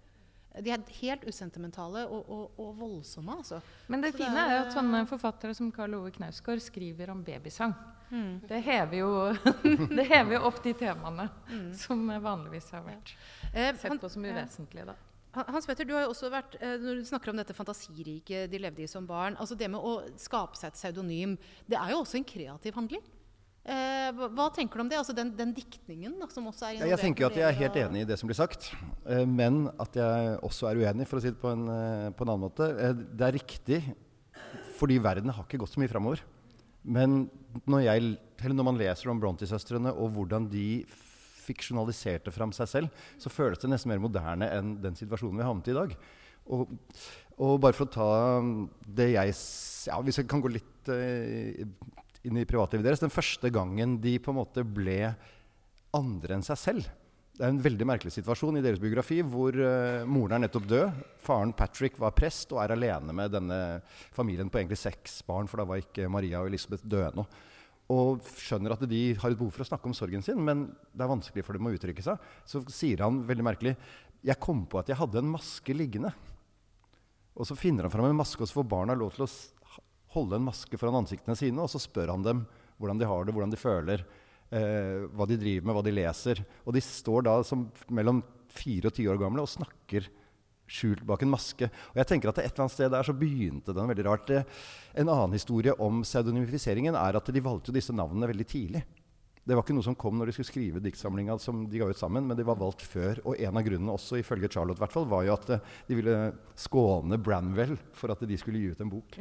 [0.63, 3.35] De er helt usentimentale og, og, og voldsomme.
[3.43, 3.59] Altså.
[3.93, 7.13] Men det så fine det er, jo at sånne forfattere som Karl Ove Knausgård skriver
[7.13, 7.75] om babysang.
[8.09, 8.39] Mm.
[8.47, 9.11] Det, hever jo,
[9.99, 11.69] det, hever opp de temaene mm.
[11.77, 13.13] som vanligvis har vært.
[13.53, 14.87] Eh, sett på som uvesentlige.
[14.93, 14.97] da.
[15.37, 18.61] Hans Petter, du har jo også vært, eh, når du snakker om dette fantasiriket de
[18.63, 21.37] levde i som barn altså Det med å skape seg et pseudonym,
[21.69, 23.03] det er jo også en kreativ handling?
[23.67, 24.99] Eh, hva tenker du om det?
[25.01, 26.95] Altså den, den diktningen da, som også er involvert?
[26.95, 28.71] Jeg tenker at jeg er helt enig i det som blir sagt,
[29.11, 31.67] eh, men at jeg også er uenig, for å si det på en,
[32.15, 32.71] på en annen måte.
[32.95, 33.83] Det er riktig,
[34.79, 36.23] fordi verden har ikke gått så mye framover.
[36.87, 37.25] Men
[37.67, 38.15] når, jeg,
[38.47, 40.85] når man leser om Bronte-søstrene og hvordan de
[41.47, 45.53] fiksjonaliserte fram seg selv, så føles det nesten mer moderne enn den situasjonen vi har
[45.53, 45.97] havnet i i dag.
[46.55, 46.77] Og,
[47.43, 48.11] og, bare for å ta
[48.99, 49.33] det jeg
[49.87, 51.65] ja, Hvis jeg kan gå litt uh,
[52.27, 53.03] inn i privatlivet deres.
[53.03, 55.01] Den første gangen de på en måte ble
[55.97, 56.89] andre enn seg selv.
[57.37, 61.03] Det er en veldig merkelig situasjon i deres biografi hvor uh, moren er nettopp død.
[61.23, 63.61] Faren Patrick var prest og er alene med denne
[64.17, 67.27] familien på egentlig seks barn, for da var ikke Maria og Elisabeth døde ennå.
[67.93, 71.05] Og skjønner at de har et behov for å snakke om sorgen sin, men det
[71.05, 72.23] er vanskelig for dem å uttrykke seg.
[72.49, 73.77] Så sier han veldig merkelig
[74.27, 76.11] Jeg kom på at jeg hadde en maske liggende.
[77.37, 79.31] Og så finner han fram en maske, og så får barna lov til å
[80.17, 82.47] holde en maske foran ansiktene sine, og så spør han dem
[82.81, 84.05] hvordan de har det, hvordan de føler,
[84.51, 86.43] eh, hva de driver med, hva de leser.
[86.65, 88.23] Og de står da som mellom
[88.53, 90.09] fire og ti år gamle og snakker
[90.67, 91.71] skjult bak en maske.
[91.95, 94.31] Og jeg tenker at Et eller annet sted der så begynte den veldig rart.
[94.95, 98.85] En annen historie om pseudonymifiseringen er at de valgte disse navnene veldig tidlig.
[99.47, 101.99] Det var ikke noe som kom når de skulle skrive diktsamlinga som de ga ut
[101.99, 103.21] sammen, men de var valgt før.
[103.31, 106.17] Og en av grunnene også, ifølge Charlotte, hvert var jo at eh, de ville
[106.59, 109.19] skåne Branwell for at de skulle gi ut en bok.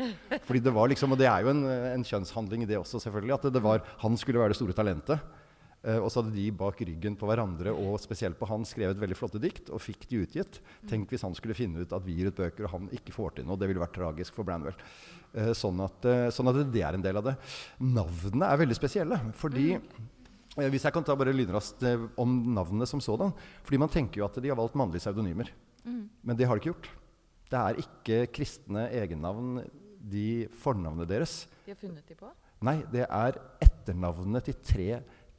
[0.47, 3.37] Fordi det var liksom, Og det er jo en, en kjønnshandling i det også, selvfølgelig.
[3.37, 5.21] At det var, han skulle være det store talentet.
[5.85, 9.17] Eh, og så hadde de bak ryggen på hverandre og spesielt på han skrevet veldig
[9.17, 10.57] flotte dikt og fikk de utgitt.
[10.89, 13.37] Tenk hvis han skulle finne ut at vi gir ut bøker, og han ikke får
[13.37, 13.59] til noe.
[13.61, 14.77] Det ville vært tragisk for Branwell.
[15.35, 17.35] Eh, sånn, at, eh, sånn at det er en del av det.
[17.83, 19.19] Navnene er veldig spesielle.
[19.35, 19.73] fordi
[20.55, 23.33] Hvis jeg kan ta bare lynraskt eh, om navnene som sådan.
[23.61, 25.49] Fordi man tenker jo at de har valgt mannlige pseudonymer.
[25.85, 26.87] Men det har de ikke gjort.
[27.51, 29.59] Det er ikke kristne egennavn,
[29.99, 31.45] de fornavnene deres.
[31.65, 32.31] De har funnet de på?
[32.63, 34.87] Nei, det er etternavnene til tre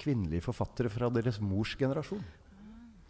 [0.00, 2.24] kvinnelige forfattere fra deres mors generasjon.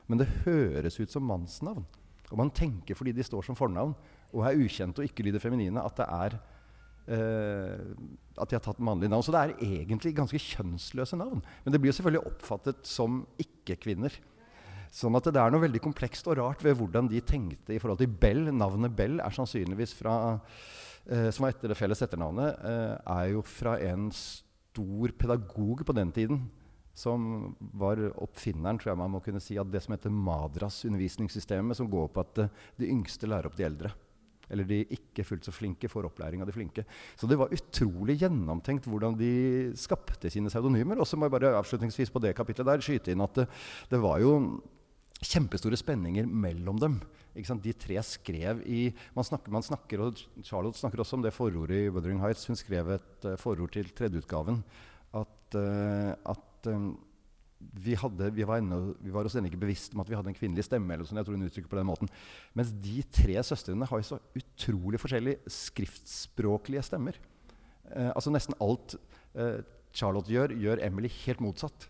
[0.07, 1.87] Men det høres ut som mannsnavn.
[2.31, 3.94] Og man tenker fordi de står som fornavn
[4.35, 6.38] og er ukjente og ikke lyder feminine, at det er
[7.07, 7.94] Uh,
[8.35, 9.22] at de har tatt mannlige navn.
[9.22, 11.38] Så det er egentlig ganske kjønnsløse navn.
[11.62, 14.16] Men det blir jo selvfølgelig oppfattet som ikke-kvinner.
[14.90, 18.01] Sånn at det er noe veldig komplekst og rart ved hvordan de tenkte i forhold
[18.03, 18.51] til Bell.
[18.51, 23.46] Navnet Bell er sannsynligvis fra uh, Som var etter det felles etternavnet, uh, er jo
[23.46, 26.42] fra en stor pedagog på den tiden.
[26.96, 31.76] Som var oppfinneren, tror jeg man må kunne si, av det som heter Madras undervisningssystemet,
[31.76, 33.92] som går på at eh, de yngste lærer opp de eldre.
[34.52, 36.87] Eller de ikke fullt så flinke får opplæring av de flinke.
[37.18, 41.00] Så det var utrolig gjennomtenkt hvordan de skapte sine pseudonymer.
[41.02, 43.48] Og så må jeg bare avslutningsvis på det kapitlet der skyte inn at det,
[43.90, 44.32] det var jo
[45.24, 46.98] kjempestore spenninger mellom dem.
[47.37, 51.82] De tre skrev i man snakker, man snakker, og Charlotte snakker også om det forordet
[51.82, 52.46] i Wuthering Heights.
[52.48, 54.62] Hun skrev et uh, forord til tredjeutgaven.
[55.16, 56.90] At, at um,
[57.59, 60.33] vi, hadde, vi, var ennå, vi, var oss ennå ikke bevisst om at vi hadde
[60.33, 60.92] en kvinnelig stemme.
[60.92, 62.12] eller sånn, jeg tror hun uttrykker på den måten.
[62.59, 67.18] Mens de tre søstrene har jo så utrolig forskjellige skriftspråklige stemmer.
[67.90, 68.98] Eh, altså Nesten alt
[69.35, 69.61] eh,
[69.96, 71.88] Charlotte gjør, gjør Emily helt motsatt.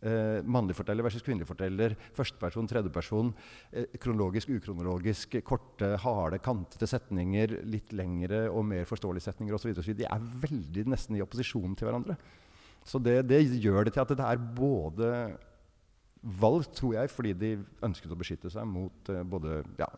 [0.00, 1.94] Eh, mannlig forteller versus kvinnelig forteller.
[2.16, 3.34] Førsteperson, tredjeperson.
[3.72, 5.36] Eh, kronologisk, ukronologisk.
[5.44, 7.58] Korte, harde, kantete setninger.
[7.68, 9.74] Litt lengre og mer forståelige setninger osv.
[9.92, 12.16] De er veldig nesten i opposisjon til hverandre.
[12.86, 15.12] Så det, det, gjør det til at det er både
[16.20, 17.52] valgt, tror jeg, fordi de
[17.86, 19.88] ønsket å beskytte seg mot uh, både ja,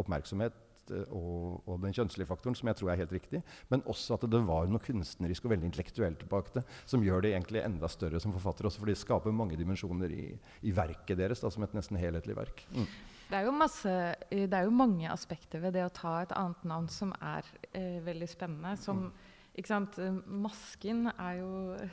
[0.00, 0.54] oppmerksomhet
[0.92, 4.28] uh, og, og, den kjønnslige faktoren, som jeg tror er helt riktig, men også at
[4.32, 8.22] det var noe kunstnerisk og veldig intellektuelt bak det, som gjør det egentlig enda større
[8.22, 10.30] som forfatter, også fordi det skaper mange dimensjoner i,
[10.64, 12.64] i verket deres da, som et nesten helhetlig verk.
[12.72, 12.88] Mm.
[13.26, 13.92] Det er, masse,
[14.30, 17.96] det er, jo mange aspekter ved det å ta et annet navn som er eh,
[18.06, 18.76] veldig spennende.
[18.78, 20.20] Som, mm.
[20.44, 21.88] Masken er jo Eh,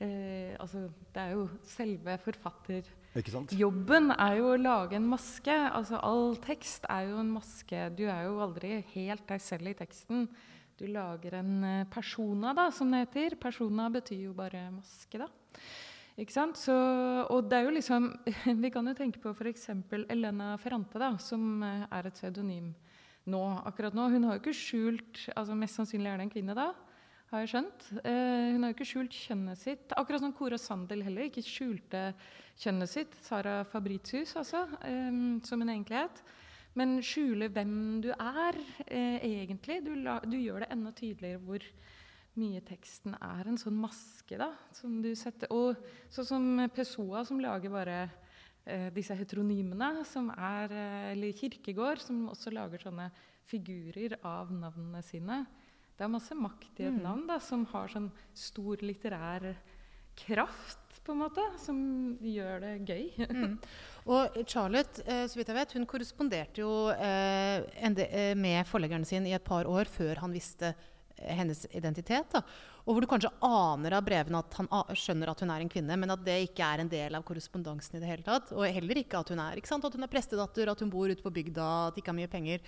[0.00, 5.52] altså, det er jo selve forfatterjobben er jo å lage en maske.
[5.52, 7.82] Altså, all tekst er jo en maske.
[7.98, 10.28] Du er jo aldri helt deg selv i teksten.
[10.80, 13.36] Du lager en eh, persona, da, som det heter.
[13.40, 15.28] Persona betyr jo bare maske, da.
[16.20, 16.56] Ikke sant?
[16.56, 16.72] Så,
[17.28, 18.06] og det er jo liksom
[18.64, 19.68] Vi kan jo tenke på f.eks.
[20.08, 22.72] Elena Ferrante, da, som eh, er et pseudonym
[23.28, 24.08] nå, akkurat nå.
[24.14, 26.70] Hun har jo ikke skjult altså Mest sannsynlig er det en kvinne da
[27.30, 27.86] har jeg skjønt.
[28.02, 29.92] Eh, hun har jo ikke skjult kjønnet sitt.
[29.98, 32.10] Akkurat som Kora Sandel heller ikke skjulte
[32.58, 33.14] kjønnet sitt.
[33.22, 36.22] Sara Fabritius, altså, eh, som en enkelhet.
[36.78, 39.80] Men skjule hvem du er, eh, egentlig.
[39.86, 41.66] Du, la, du, gjør det enda tydeligere hvor
[42.38, 44.52] mye teksten er en sånn maske, da.
[44.74, 45.78] Som du setter, og
[46.10, 47.98] sånn som Pessoa, som lager bare
[48.66, 53.10] eh, disse heteronymene, som er eh, Eller Kirkegård, som også lager sånne
[53.50, 55.44] figurer av navnene sine.
[56.00, 57.02] Det er masse makt i et mm.
[57.04, 59.50] navn da, som har sånn stor litterær
[60.16, 61.76] kraft, på en måte, som
[62.24, 63.02] gjør det gøy.
[63.36, 63.58] mm.
[64.08, 69.28] Og Charlotte, eh, så vidt jeg vet, hun korresponderte jo eh, eh, med forleggeren sin
[69.28, 70.72] i et par år før han visste
[71.20, 72.32] hennes identitet.
[72.32, 72.40] Da.
[72.86, 75.98] Og hvor du kanskje aner av brevene at han skjønner at hun er en kvinne,
[76.00, 78.54] men at det ikke er en del av korrespondansen i det hele tatt.
[78.56, 79.84] Og heller ikke at hun er, ikke sant?
[79.84, 82.32] at hun er prestedatter, at hun bor ute på bygda, at det ikke har mye
[82.32, 82.64] penger.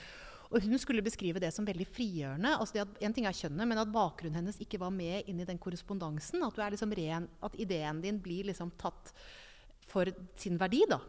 [0.53, 2.57] Og hun skulle beskrive det som veldig frigjørende.
[2.61, 5.49] altså at, En ting er kjønnet, men at bakgrunnen hennes ikke var med inn i
[5.49, 6.45] den korrespondansen.
[6.45, 9.15] At, liksom at ideen din blir liksom tatt
[9.87, 11.01] for sin verdi, da.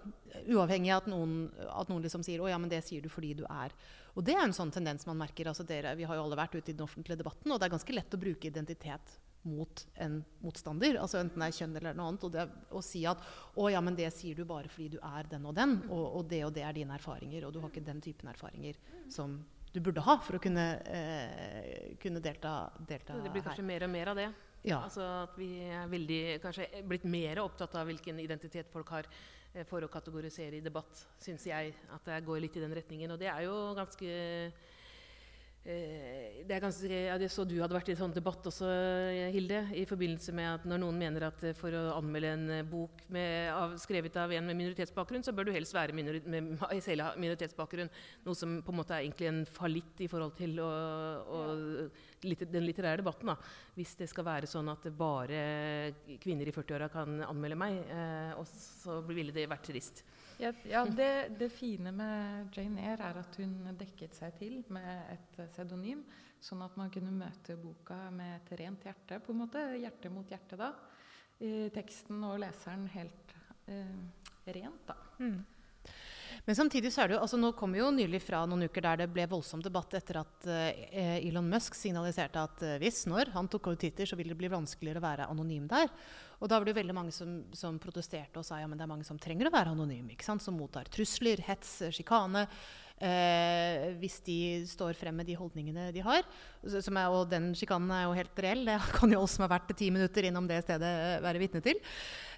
[0.49, 1.35] Uavhengig av at noen,
[1.69, 3.71] at noen liksom sier 'Å ja, men det sier du fordi du er'.
[4.15, 5.47] Og det er en sånn tendens man merker.
[5.47, 7.77] altså dere, Vi har jo alle vært ute i den offentlige debatten, og det er
[7.77, 12.11] ganske lett å bruke identitet mot en motstander, altså enten det er kjønn eller noe
[12.13, 13.19] annet, og det, å si at
[13.55, 16.29] 'Å ja, men det sier du bare fordi du er den og den', og, og,
[16.29, 18.75] det og det er dine erfaringer, og du har ikke den typen erfaringer
[19.09, 23.23] som du burde ha for å kunne, eh, kunne delta, delta her.
[23.23, 23.71] Det blir kanskje her.
[23.71, 24.33] mer og mer av det.
[24.63, 24.79] Ja.
[24.85, 29.65] Altså at vi er veldig, kanskje blitt mer opptatt av hvilken identitet folk har eh,
[29.67, 33.11] for å kategorisere i debatt, syns jeg at det går litt i den retningen.
[33.11, 34.13] Og det er jo ganske
[35.63, 38.67] Eh, det er ganske, ja, Jeg så du hadde vært i en sånn debatt også,
[39.31, 43.47] Hilde, i forbindelse med at når noen mener at for å anmelde en bok med,
[43.53, 47.91] av, skrevet av en med minoritetsbakgrunn, så bør du helst være minori med, selv minoritetsbakgrunn.
[48.27, 50.67] Noe som på en måte er egentlig en fallitt i forhold til å,
[51.23, 51.41] å,
[52.23, 53.31] den litterære debatten.
[53.31, 53.35] Da.
[53.75, 55.43] Hvis det skal være sånn at bare
[56.21, 60.03] kvinner i 40-åra kan anmelde meg, eh, og så ville det vært trist.
[60.41, 65.13] Ja, ja det, det, fine med Jane Eyre er at hun dekket seg til med
[65.13, 66.03] et pseudonym,
[66.43, 70.29] sånn at man kunne møte boka med et rent hjerte, på en måte, hjerte mot
[70.29, 70.73] hjerte da.
[71.43, 73.33] I teksten og leseren helt
[73.71, 73.97] eh,
[74.55, 74.97] rent, da.
[75.19, 75.41] Mm.
[76.43, 78.83] Men samtidig så er det jo, altså Nå kom vi jo nylig fra noen uker
[78.83, 83.31] der det ble voldsom debatt etter at uh, Elon Musk signaliserte at uh, hvis, når
[83.35, 85.87] han tok over Twitter, så ville det bli vanskeligere å være anonym der.
[86.43, 88.83] Og da var det jo veldig mange som, som protesterte og sa ja, men det
[88.83, 90.43] er mange som trenger å være anonym, ikke sant?
[90.43, 92.43] Som mottar trusler, hets, sjikane.
[93.03, 94.37] Eh, hvis de
[94.69, 96.23] står frem med de holdningene de har.
[96.63, 98.63] Er, og den sjikanen er jo helt reell.
[98.69, 100.93] Det kan jo oss som har vært ti minutter innom det stedet,
[101.25, 101.81] være vitne til.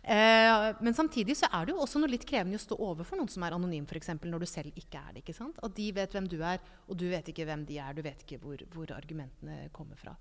[0.01, 3.29] Eh, men samtidig så er det jo også noe litt krevende å stå overfor noen
[3.29, 4.15] som er anonym, f.eks.
[4.23, 5.23] når du selv ikke er det.
[5.23, 5.61] ikke sant?
[5.65, 7.93] At de vet hvem du er, og du vet ikke hvem de er.
[7.93, 10.15] Du vet ikke hvor, hvor argumentene kommer fra.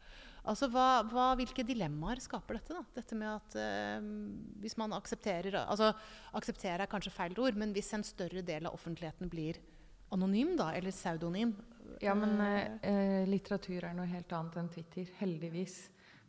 [0.44, 2.76] Altså, hva, hva, Hvilke dilemmaer skaper dette?
[2.76, 2.84] da?
[2.98, 4.08] Dette med at eh,
[4.60, 5.94] Hvis man aksepterer altså
[6.36, 9.62] Akseptere er kanskje feil ord, men hvis en større del av offentligheten blir
[10.14, 11.54] anonym, da, eller pseudonym.
[12.02, 15.10] Ja, men eh, eh, litteratur er noe helt annet enn Twitter.
[15.20, 15.76] Heldigvis.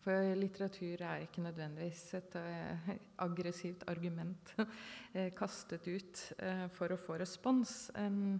[0.05, 2.91] For litteratur er ikke nødvendigvis et eh,
[3.25, 4.51] aggressivt argument
[5.17, 7.73] eh, kastet ut eh, for å få respons.
[7.97, 8.37] En,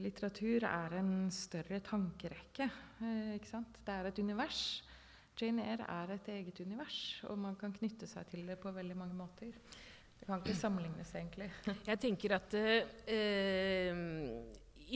[0.00, 2.70] litteratur er en større tankerekke.
[3.04, 3.82] Eh, ikke sant?
[3.84, 4.62] Det er et univers.
[5.38, 8.96] Jane Eyre er et eget univers, og man kan knytte seg til det på veldig
[8.98, 9.52] mange måter.
[10.18, 11.50] Det kan ikke sammenlignes, egentlig.
[11.90, 14.00] Jeg tenker at eh,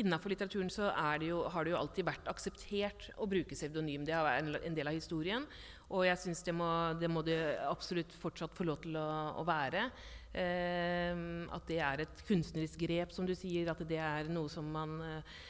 [0.01, 0.89] Innafor litteraturen så
[1.21, 4.07] det jo, har det jo alltid vært akseptert å bruke pseudonym.
[4.09, 5.45] Det har vært en, del av historien.
[5.93, 6.55] Og jeg syns det,
[7.03, 7.37] det, må det
[7.69, 9.07] absolutt fortsatt få lov til å,
[9.37, 9.85] å være.
[10.33, 11.13] Eh,
[11.53, 13.69] at det er et kunstnerisk grep, som du sier.
[13.69, 15.43] At det er noe som man eh,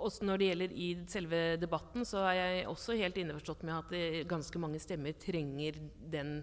[0.00, 3.92] også når det gjelder i selve debatten, så er jeg også helt innforstått med at
[3.92, 5.76] det, ganske mange stemmer trenger
[6.12, 6.38] den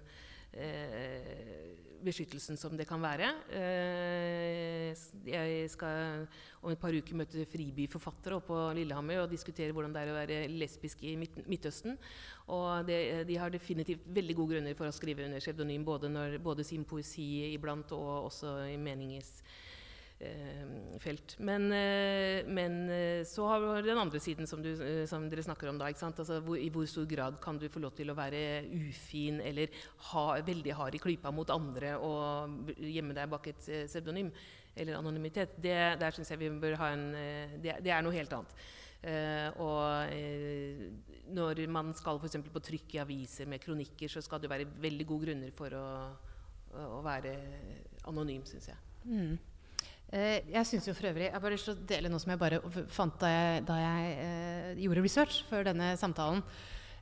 [0.53, 1.73] eh,
[2.05, 3.29] beskyttelsen som det kan være.
[3.55, 4.93] Eh,
[5.27, 6.27] jeg skal
[6.63, 10.39] om et par uker møte fribyforfattere på Lillehammer og diskutere hvordan det er å være
[10.53, 11.97] lesbisk i Midtøsten.
[12.53, 16.11] Og det, de har definitivt veldig gode grunner for å skrive under pseudonym, både,
[16.43, 19.71] både sin poesi iblant og også i meningens Eh,
[21.03, 21.35] felt.
[21.39, 24.71] Men, eh, men, eh, så har vi den andre siden som, du,
[25.07, 25.77] som dere snakker om.
[25.77, 29.41] da, altså, hvor, I hvor stor grad kan du få lov til å være ufin
[29.41, 29.73] eller
[30.11, 34.31] ha, veldig hard i klypa mot andre og gjemme deg bak et pseudonym
[34.75, 35.57] eller anonymitet?
[35.57, 37.11] Det, der synes jeg vi bør ha en
[37.61, 38.55] det, det er noe helt annet.
[39.03, 40.83] Uh, og uh,
[41.35, 42.37] når man skal f.eks.
[42.47, 45.87] på trykk i aviser med kronikker, så skal det være veldig gode grunner for å,
[46.87, 47.33] å være
[48.07, 48.79] anonym, syns jeg.
[49.03, 49.35] Mm.
[50.13, 52.41] Eh, jeg synes jo for øvrig, jeg bare lyst til å dele noe som jeg
[52.41, 52.59] bare
[52.93, 56.43] fant da jeg, da jeg eh, gjorde research før denne samtalen.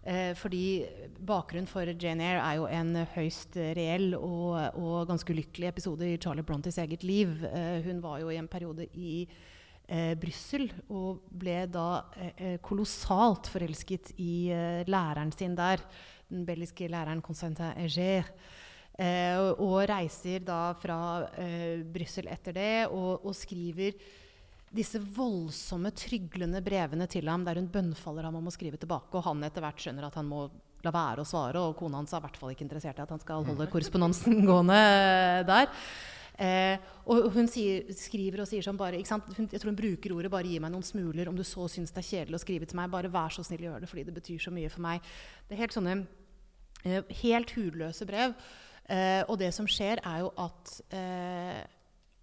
[0.07, 0.87] Eh, fordi
[1.27, 6.15] bakgrunnen for Jane Eyre er jo en høyst reell og, og ganske ulykkelig episode i
[6.23, 7.35] Charlie Brontes eget liv.
[7.83, 12.05] Hun var jo i en periode i eh, Brussel og ble da
[12.63, 14.47] kolossalt forelsket i
[14.87, 15.83] læreren sin der.
[16.31, 18.31] Den belgiske læreren Constantin Eger.
[18.99, 20.97] Eh, og reiser da fra
[21.39, 23.95] eh, Brussel etter det og, og, skriver
[24.71, 29.15] disse voldsomme, tryglende brevene til ham der hun bønnfaller ham om å skrive tilbake.
[29.17, 30.45] Og han etter hvert skjønner at han må
[30.81, 33.11] la være å svare, og kona hans er i hvert fall ikke interessert i at
[33.13, 34.79] han skal holde korrespondansen gående
[35.47, 35.69] der.
[36.41, 36.79] Eh,
[37.11, 40.47] og hun sier, skriver og sier sånn bare hun, Jeg tror hun bruker ordet 'bare
[40.47, 41.29] gi meg noen smuler'.
[41.29, 43.61] Om du så syns det er kjedelig å skrive til meg, bare vær så snill
[43.61, 45.01] gjør det, fordi det betyr så mye for meg.
[45.47, 46.07] Det er helt sånne
[46.85, 48.33] eh, helt hudløse brev.
[48.89, 51.61] Eh, og det som skjer, er jo at, eh,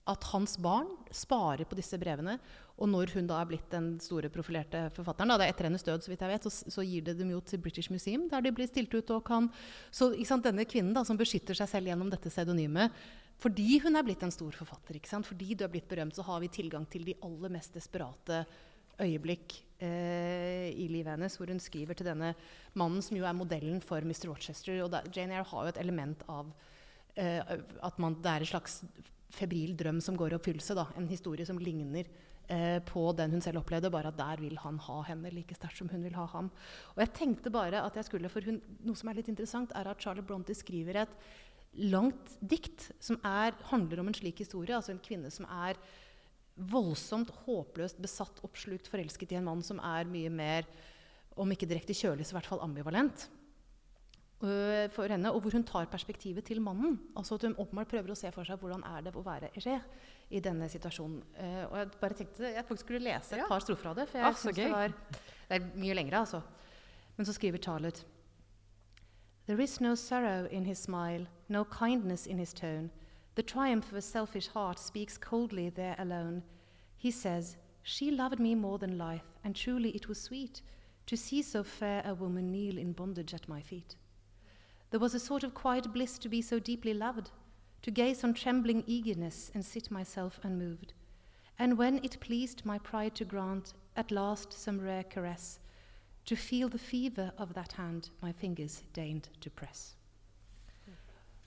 [0.08, 2.38] at hans barn sparer på disse brevene.
[2.78, 5.82] Og når hun da er blitt den store profilerte forfatteren, da, det er etter hennes
[5.82, 8.44] død, så vidt jeg vet, så, så, gir det dem jo til British Museum, der
[8.44, 9.50] de blir stilt ut og kan
[9.90, 12.94] Så sant, denne kvinnen da, som beskytter seg selv gjennom dette pseudonymet,
[13.38, 16.48] fordi hun er blitt en stor forfatter, fordi du er blitt berømt, så har vi
[16.50, 18.44] tilgang til de aller mest desperate
[19.04, 22.32] øyeblikk eh, i livet hennes, hvor hun skriver til denne
[22.78, 24.30] mannen som jo er modellen for Mr.
[24.32, 24.80] Rochester.
[24.84, 26.50] Og da, Jane Eyre har jo et element av
[27.16, 27.42] eh,
[27.86, 28.80] at man, det er en slags
[29.34, 30.76] febril drøm som går i oppfyllelse.
[30.78, 30.88] Da.
[30.98, 32.08] En historie som ligner
[32.48, 35.82] eh, på den hun selv opplevde, bare at der vil han ha henne like sterkt
[35.82, 36.50] som hun vil ha ham.
[36.96, 39.90] Og jeg tenkte bare at jeg skulle, for hun, Noe som er litt interessant, er
[39.90, 41.20] at Charlotte Bronte skriver et
[41.78, 44.74] langt dikt som er, handler om en slik historie.
[44.74, 45.78] Altså en kvinne som er
[46.58, 50.66] voldsomt, håpløst besatt, oppslukt, forelsket i en mann som er mye mer,
[51.38, 53.28] om ikke direkte kjølig, så i hvert fall ambivalent.
[54.42, 57.00] øh, for henne, Og hvor hun tar perspektivet til mannen.
[57.16, 59.80] Altså at Hun åpenbart prøver å se for seg hvordan er det å være Hergé
[60.30, 61.22] i denne situasjonen.
[61.40, 63.46] Uh, og Jeg bare tenkte jeg faktisk skulle lese et Ja.
[63.48, 64.08] par strofer av det.
[64.08, 64.88] For jeg ah, synes det var
[65.48, 66.42] Det er mye lengre, altså.
[67.16, 68.04] Men så skriver Charlotte
[69.46, 72.90] There is no sorrow in his smile, no kindness in his tone.
[73.34, 76.42] The triumph of a selfish heart speaks coldly there alone.
[76.98, 80.60] He says, She loved me more than life, and truly it was sweet
[81.06, 83.96] to see so fair a woman kneel in bondage at my feet.
[84.90, 87.30] There was a sort of quiet bliss to be so deeply loved,
[87.82, 90.92] to gaze on trembling eagerness and sit myself unmoved.
[91.58, 95.60] And when it pleased my pride to grant at last some rare caress,
[96.26, 99.94] to feel the fever of that hand my fingers deigned to press.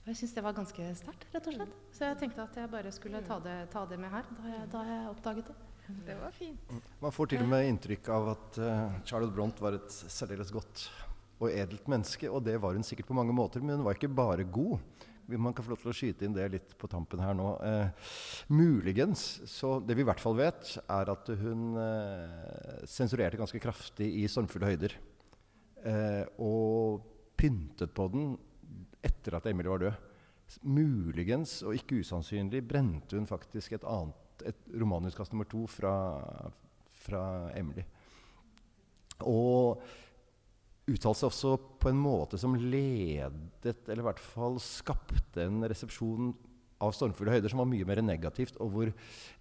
[0.02, 1.74] Og Jeg syns det var ganske sterkt, rett og slett.
[1.94, 4.64] Så jeg tenkte at jeg bare skulle ta det, ta det med her da jeg,
[4.72, 5.58] da jeg oppdaget det.
[6.06, 6.74] Det var fint.
[7.02, 10.88] Man får til og med inntrykk av at uh, Charlotte Bront var et særdeles godt
[11.42, 12.30] og edelt menneske.
[12.30, 14.78] Og det var hun sikkert på mange måter, men hun var ikke bare god.
[15.30, 17.48] Man kan få lov til å skyte inn det litt på tampen her nå.
[17.62, 18.10] Eh,
[18.52, 19.42] muligens.
[19.48, 24.26] Så det vi i hvert fall vet, er at hun eh, sensurerte ganske kraftig i
[24.30, 24.96] stormfulle høyder.
[25.86, 27.06] Eh, og
[27.38, 28.34] pyntet på den
[29.02, 30.08] etter at Emilie var død.
[30.68, 35.94] Muligens, og ikke usannsynlig, brente hun faktisk et annet et romanutkast nummer to fra,
[37.04, 37.24] fra
[37.58, 37.84] Emily.
[39.28, 39.82] Og
[40.90, 46.32] uttalte seg også på en måte som ledet, eller i hvert fall skapte en resepsjon
[46.82, 48.92] av stormfulle høyder som var mye mer negativt, og hvor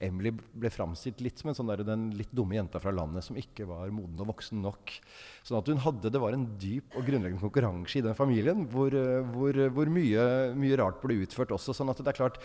[0.04, 3.40] Emily ble framstilt litt som en sånn der, den litt dumme jenta fra landet som
[3.40, 4.94] ikke var moden og voksen nok.
[5.48, 8.94] Sånn at hun hadde, Det var en dyp og grunnleggende konkurranse i den familien hvor,
[8.94, 11.74] eh, hvor, hvor mye, mye rart ble utført også.
[11.74, 12.42] sånn at det er klart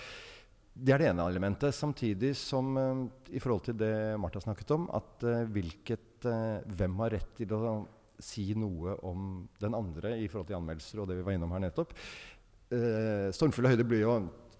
[0.76, 1.74] det er det ene elementet.
[1.74, 3.04] Samtidig som eh,
[3.36, 7.76] i forhold til det Martha snakket om, at eh, hvilket, hvem har rett til å
[8.22, 11.62] si noe om den andre i forhold til anmeldelser og det vi var innom her
[11.66, 11.92] nettopp.
[12.66, 14.14] Eh, stormfulle høyder blir jo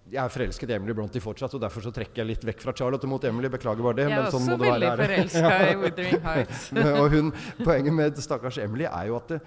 [0.07, 2.75] Jeg er forelsket i Emily Brontë fortsatt, og derfor så trekker jeg litt vekk fra
[2.79, 3.51] Charlotte mot Emily.
[3.51, 4.05] Beklager bare det.
[4.07, 6.67] Jeg er men sånn også må veldig forelska i Withering Heights.
[7.01, 9.41] og hun, poenget med stakkars Emily er jo at det,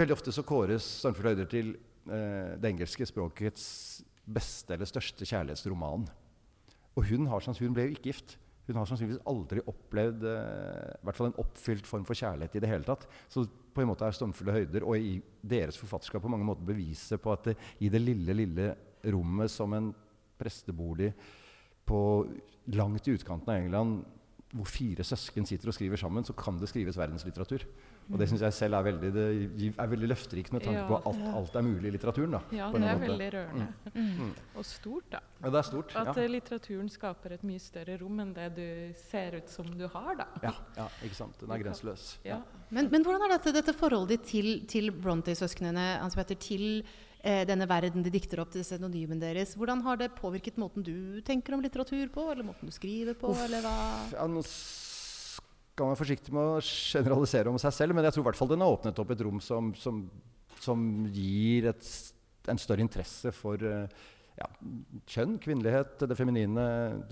[0.00, 1.72] veldig ofte så kåres 'Stormfulle høyder' til
[2.08, 3.64] eh, det engelske språkets
[4.24, 6.06] beste eller største kjærlighetsroman.
[6.96, 8.38] Og hun, har, hun ble jo ikke gift.
[8.70, 12.62] Hun har sannsynligvis aldri opplevd eh, i hvert fall en oppfylt form for kjærlighet i
[12.64, 13.08] det hele tatt.
[13.28, 13.44] Så
[13.74, 17.34] på en måte er 'Stormfulle høyder' og i deres forfatterskap på mange måter beviset på
[17.34, 18.74] at det, i det lille, lille
[19.04, 19.92] rommet som en
[20.40, 21.12] prestebolig
[21.86, 22.00] på
[22.76, 24.02] langt i utkanten av England,
[24.50, 27.62] hvor fire søsken sitter og skriver sammen, så kan det skrives verdenslitteratur.
[28.10, 30.86] Og det syns jeg selv er veldig, det er veldig løfterikt med tanke Ja.
[30.88, 32.32] på at alt, alt er mulig i litteraturen.
[32.34, 33.06] Da, Ja, det er måte.
[33.06, 33.66] veldig rørende.
[33.94, 34.32] Mm.
[34.56, 35.20] Og stort, da.
[35.44, 35.94] Ja, det er stort.
[35.94, 36.22] At ja.
[36.24, 38.66] eh, litteraturen skaper et mye større rom enn det du
[38.98, 40.26] ser ut som du har, da.
[40.42, 41.38] Ja, ja, ikke sant.
[41.38, 42.18] Den er grenseløs.
[42.26, 42.40] Ja.
[42.70, 46.82] Men, men hvordan er dette, dette forholdet til, til Brontë-søsknene, Hans Petter, til
[47.20, 49.52] denne verden de dikter opp til pseudonymen deres?
[49.58, 53.34] Hvordan har det påvirket måten du tenker om litteratur på, eller måten du skriver på,
[53.34, 53.42] Uff.
[53.44, 53.74] eller hva?
[54.14, 58.24] Ja, nå skal man være forsiktig med å generalisere om seg selv, men jeg tror
[58.24, 60.02] i hvert fall den har åpnet opp et rom som, som,
[60.60, 61.92] som gir et,
[62.52, 64.02] en større interesse for eh,
[64.40, 64.48] ja,
[65.10, 66.64] kjønn, kvinnelighet, det feminine,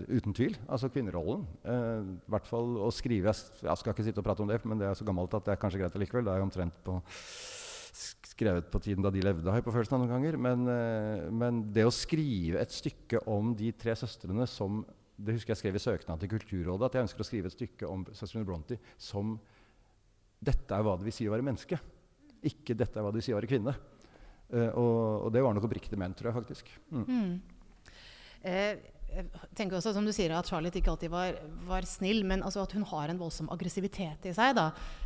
[0.08, 0.56] uten tvil.
[0.68, 1.44] Altså kvinnerollen.
[1.64, 4.80] Eh, I hvert fall å skrive Jeg skal ikke sitte og prate om det, men
[4.80, 6.28] det er så gammelt at det er kanskje greit allikevel.
[6.28, 6.98] Det er jo omtrent på
[8.38, 10.38] skrevet på tiden da de levde, har jeg på følelsen av noen ganger.
[10.38, 14.84] Men, eh, men det å skrive et stykke om de tre søstrene som
[15.18, 17.88] Det husker jeg skrev i søknaden til Kulturrådet, at jeg ønsker å skrive et stykke
[17.90, 19.32] om søstrene Brontë som
[20.38, 21.74] Dette er hva det vil si å være menneske.
[22.46, 23.74] Ikke dette er hva det vil si å være kvinne.
[24.54, 26.70] Eh, og, og det var nok oppriktig ment, tror jeg faktisk.
[26.94, 27.02] Mm.
[27.08, 27.32] Mm.
[28.46, 28.78] Eh,
[29.08, 29.24] jeg
[29.56, 32.74] tenker også, som du sier, at Charlotte ikke alltid var, var snill, men altså at
[32.76, 34.58] hun har en voldsom aggressivitet i seg.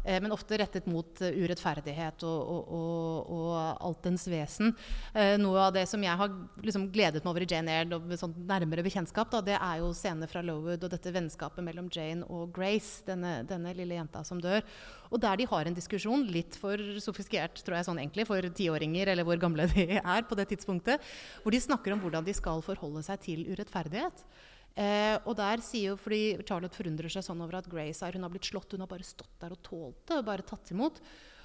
[0.03, 4.75] Eh, men ofte rettet mot eh, urettferdighet og, og, og, og alt vesen.
[5.15, 6.35] Eh, noe av det som jeg har
[6.65, 9.93] liksom gledet meg over i Jane Eyre, og sånn nærmere bekjentskap, da, det er jo
[9.97, 14.43] scener fra Lowood og dette vennskapet mellom Jane og Grace, denne, denne lille jenta som
[14.43, 14.67] dør.
[15.13, 19.13] Og der de har en diskusjon, litt for sofistikert tror jeg sånn egentlig, for tiåringer,
[19.13, 21.05] eller hvor gamle de er på det tidspunktet,
[21.45, 24.25] hvor de snakker om hvordan de skal forholde seg til urettferdighet.
[24.73, 28.25] Eh, og der sier jo, fordi Charlotte forundrer seg sånn over at Grace er, hun
[28.25, 31.03] har blitt slått, hun har bare stått der og tålt det, og bare tatt imot.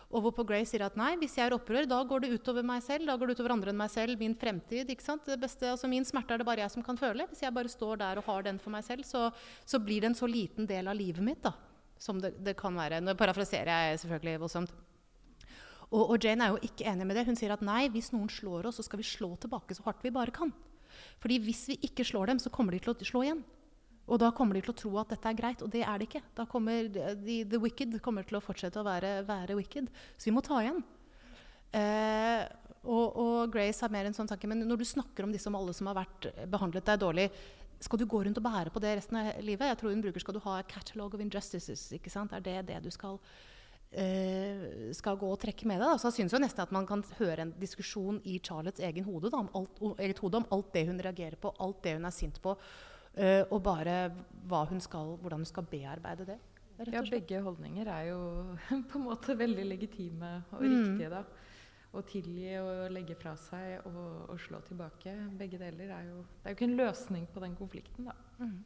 [0.08, 2.80] Og hvorpå Grace sier at nei, hvis jeg er opprør, da går det utover meg
[2.86, 4.88] selv, da går det utover andre enn meg selv, min fremtid.
[4.88, 5.28] ikke sant?
[5.28, 7.26] Det beste, altså Min smerte er det bare jeg som kan føle.
[7.28, 9.28] Hvis jeg bare står der og har den for meg selv, så,
[9.68, 11.52] så blir det en så liten del av livet mitt da,
[12.02, 13.02] som det, det kan være.
[13.04, 14.74] Nå parafraserer jeg selvfølgelig voldsomt.
[15.88, 17.28] Og, og Jane er jo ikke enig med det.
[17.30, 20.04] Hun sier at nei, hvis noen slår oss, så skal vi slå tilbake så hardt
[20.04, 20.52] vi bare kan.
[21.22, 23.46] Fordi hvis vi ikke slår dem, så kommer de til å slå igjen.
[24.08, 26.08] Og da kommer de til å tro at dette er greit, og det er det
[26.08, 26.24] ikke.
[26.36, 29.90] Da kommer de, The Wicked kommer til å fortsette å være, være wicked.
[30.16, 30.80] Så vi må ta igjen.
[31.76, 32.44] Eh,
[32.88, 34.48] og, og, Grace har mer en sånn tanke.
[34.48, 37.28] Men når du snakker om disse om alle som har vært behandlet deg dårlig,
[37.80, 39.70] skal du gå rundt og bære på det resten av livet?
[39.70, 41.92] Jeg tror hun bruker skal du ha a catalog of injustices.
[41.94, 42.34] ikke sant?
[42.34, 43.20] Er det det du skal
[43.92, 45.96] eh, skal gå og trekke med deg.
[46.02, 49.42] Så synes jeg nesten at man kan høre en diskusjon i Charlottes egen hode, da,
[49.44, 52.42] om alt, eget hode om alt det hun reagerer på, alt det hun er sint
[52.44, 52.58] på,
[53.16, 53.98] eh, og bare
[54.70, 56.40] hun skal, hvordan hun skal bearbeide det.
[56.94, 58.20] Ja, begge holdninger er jo
[58.90, 60.74] på en måte veldig legitime og mm.
[60.74, 61.24] riktige, da.
[61.96, 65.14] Å tilgi og legge fra seg og, og, slå tilbake.
[65.40, 68.18] Begge deler er jo Det er jo ikke en løsning på den konflikten, da.
[68.42, 68.58] Mm.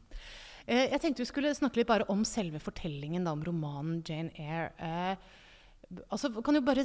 [0.66, 4.34] Eh, jeg tenkte vi skulle snakke litt bare om selve fortellingen, da, om romanen Jane
[4.38, 4.74] Eyre.
[4.78, 5.41] Eh,
[6.10, 6.84] altså, kan jo bare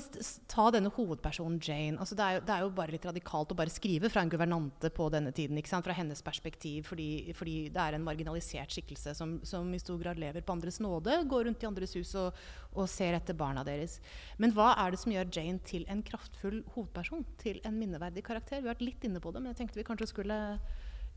[0.51, 1.99] ta denne hovedpersonen Jane.
[2.03, 4.33] Altså, det, er jo, det, er jo, bare litt radikalt å bare skrive fra en
[4.33, 5.61] guvernante på denne tiden.
[5.67, 6.87] Fra hennes perspektiv.
[6.91, 10.81] Fordi, fordi, det er en marginalisert skikkelse som, som, i stor grad lever på andres
[10.83, 11.21] nåde.
[11.31, 12.41] Går rundt i andres hus og,
[12.75, 13.99] og, ser etter barna deres.
[14.43, 17.27] Men hva er det som gjør Jane til en kraftfull hovedperson?
[17.43, 18.61] Til en minneverdig karakter?
[18.61, 20.41] Vi har vært litt inne på det, men jeg tenkte vi kanskje skulle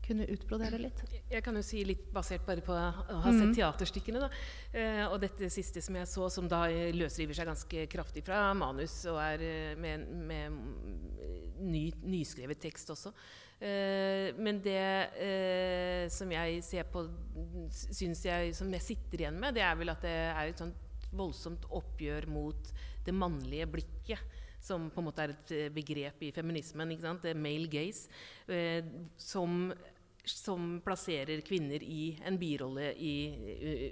[0.04, 1.02] kunne utbrodere litt?
[1.30, 3.54] Jeg kan jo si litt basert bare på å ha sett mm.
[3.58, 4.22] teaterstykkene.
[4.22, 4.30] Da.
[4.72, 6.64] Eh, og dette siste som jeg så, som da
[6.96, 10.58] løsriver seg ganske kraftig fra manus og er eh, med, med
[11.60, 13.14] ny, nyskrevet tekst også.
[13.60, 14.84] Eh, men det
[15.20, 17.04] eh, som jeg ser på,
[17.70, 20.88] syns jeg som jeg sitter igjen med, det er vel at det er et sånt
[21.10, 22.70] voldsomt oppgjør mot
[23.04, 26.92] det mannlige blikket som på en måte er et eh, begrep i feminismen.
[26.92, 27.30] ikke sant?
[27.36, 28.10] Male gaze.
[28.48, 28.84] Eh,
[29.16, 29.72] som,
[30.24, 33.14] som, plasserer kvinner i en birolle i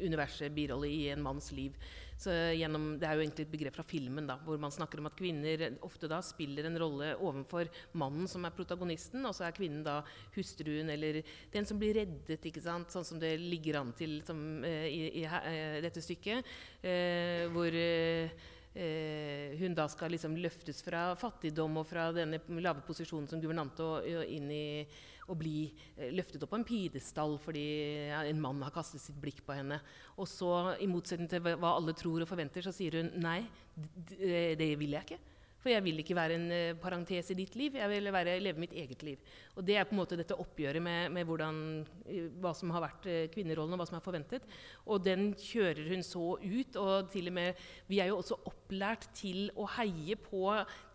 [0.04, 1.76] universet, birolle i en manns liv.
[2.18, 5.06] Så gjennom, det er jo egentlig et begrep fra filmen da, hvor man snakker om
[5.06, 9.54] at kvinner ofte da spiller en rolle overfor mannen som er protagonisten, og så er
[9.54, 10.00] kvinnen da
[10.34, 11.20] hustruen eller
[11.54, 12.90] den som blir reddet, ikke sant?
[12.90, 16.50] sånn som det ligger an til som, i, i, i uh, dette stykket.
[16.82, 18.34] Eh, hvor eh,
[19.58, 24.06] hun da skal liksom løftes fra fattigdom og fra denne lave posisjonen som guvernante og,
[24.06, 24.66] og inn i
[25.28, 27.64] å bli eh, løftet opp på en pidestall fordi
[28.16, 29.80] en mann har kastet sitt blikk på henne.
[30.16, 33.42] Og så, i motsetning til hva alle tror og forventer, så sier hun nei,
[33.76, 35.20] det vil jeg ikke.
[35.58, 38.76] For jeg vil ikke være en parentes i ditt liv, jeg vil være, leve mitt
[38.78, 39.32] eget liv.
[39.58, 41.56] Og Det er på en måte dette oppgjøret med, med hvordan,
[42.38, 44.46] hva som har vært uh, kvinnerollen, og hva som er forventet.
[44.86, 46.78] Og den kjører hun så ut.
[46.78, 50.44] Og til og med, vi er jo også opplært til å heie på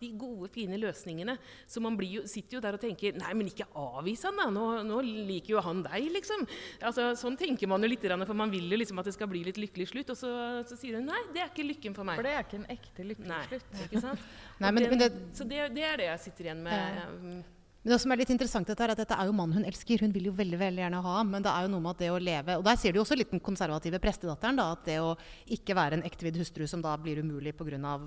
[0.00, 1.36] de gode, fine løsningene.
[1.68, 4.48] Så man jo, sitter jo der og tenker Nei, men ikke avvis han, da!
[4.54, 6.46] Nå, nå, liker jo han deg, liksom.
[6.84, 9.44] Altså, sånn tenker man jo litt, for man vil jo liksom at det skal bli
[9.46, 10.14] litt lykkelig slutt.
[10.14, 10.32] Og så,
[10.68, 12.20] så sier hun nei, det er ikke lykken for meg.
[12.20, 13.82] For det er ikke en ekte lykkelig slutt.
[13.88, 14.30] ikke sant?
[14.62, 17.02] Nei, men, den, men det, så det, det, er det jeg sitter igjen med.
[17.02, 17.42] Ja.
[17.84, 20.00] Men det som er litt interessant dette er at dette er jo mannen hun elsker.
[20.00, 21.28] Hun vil jo veldig veldig gjerne ha ham.
[21.34, 23.04] Men det er jo noe med at det å leve Og der ser du jo
[23.04, 24.56] også litt den konservative prestedatteren.
[24.56, 25.12] da, At det å
[25.52, 27.98] ikke være en ektevidd hustru som da blir umulig pga.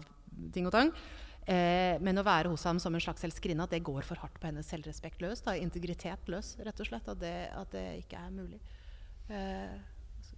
[0.53, 0.91] ting og tang.
[1.47, 4.39] Eh, men å være hos ham som en slags elskerinne, at det går for hardt
[4.41, 5.45] på hennes selvrespekt løs.
[5.45, 7.07] da, Integritet løs, rett og slett.
[7.07, 8.59] At det, at det ikke er mulig.
[9.29, 9.77] Eh,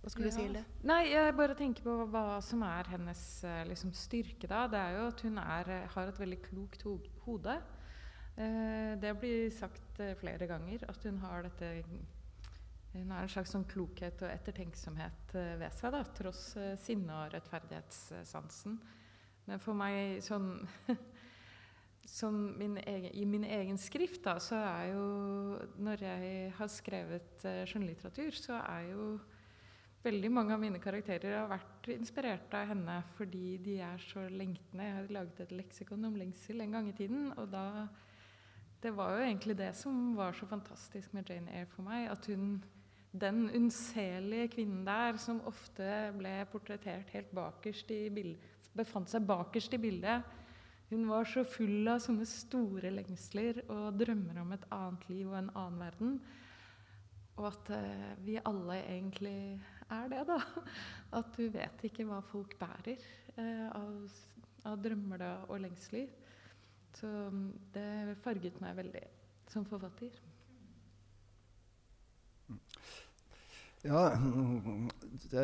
[0.04, 0.36] hva skulle ja.
[0.36, 0.66] du si, Hilde?
[0.84, 4.48] Nei, Jeg bare tenker på hva som er hennes eh, liksom, styrke.
[4.48, 4.68] da.
[4.68, 7.58] Det er jo at hun er, har et veldig klokt ho hode.
[8.40, 11.74] Eh, det blir sagt eh, flere ganger at hun har dette
[12.94, 16.46] hun har en slags sånn klokhet og ettertenksomhet eh, ved seg, da, tross
[16.82, 18.80] sinne- og rettferdighetssansen.
[19.50, 20.54] Men for meg sånn
[22.62, 25.04] min egen, I min egen skrift, da, så er jo
[25.78, 29.12] Når jeg har skrevet skjønnlitteratur, så er jo
[30.00, 34.86] Veldig mange av mine karakterer har vært inspirert av henne fordi de er så lengtende.
[34.86, 37.34] Jeg har laget et leksikon om lengsel en gang i tiden.
[37.36, 37.66] Og da
[38.80, 42.10] Det var jo egentlig det som var så fantastisk med Jane Eyre for meg.
[42.12, 42.62] At hun
[43.12, 48.44] Den unnselige kvinnen der som ofte ble portrettert helt bakerst i bildet,
[48.78, 50.22] befant seg bakerst i bildet.
[50.92, 55.40] Hun var så full av sånne store lengsler og drømmer om et annet liv og
[55.40, 56.14] en annen verden.
[57.40, 59.60] Og at uh, vi alle egentlig
[59.90, 60.40] er det, da.
[61.20, 63.00] At du vet ikke hva folk bærer
[63.40, 64.18] eh, av,
[64.70, 66.12] av, drømmer og lengsler.
[66.98, 69.06] Så mm, det farget meg veldig
[69.50, 70.14] som forfatter.
[73.86, 74.10] Ja,
[75.32, 75.44] det,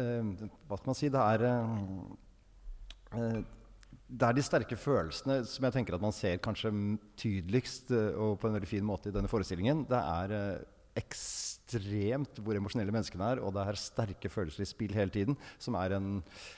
[0.68, 1.10] hva skal man si?
[1.14, 3.38] Det er eh,
[4.06, 6.72] det er de sterke følelsene som jeg tenker at man ser kanskje
[7.18, 9.86] tydeligst eh, og på en veldig fin måte i denne forestillingen.
[9.90, 10.36] Det er
[10.96, 15.76] ekstremt hvor emosjonelle menneskene er, og det er sterke følelser i spill hele tiden, som
[15.80, 16.08] er en,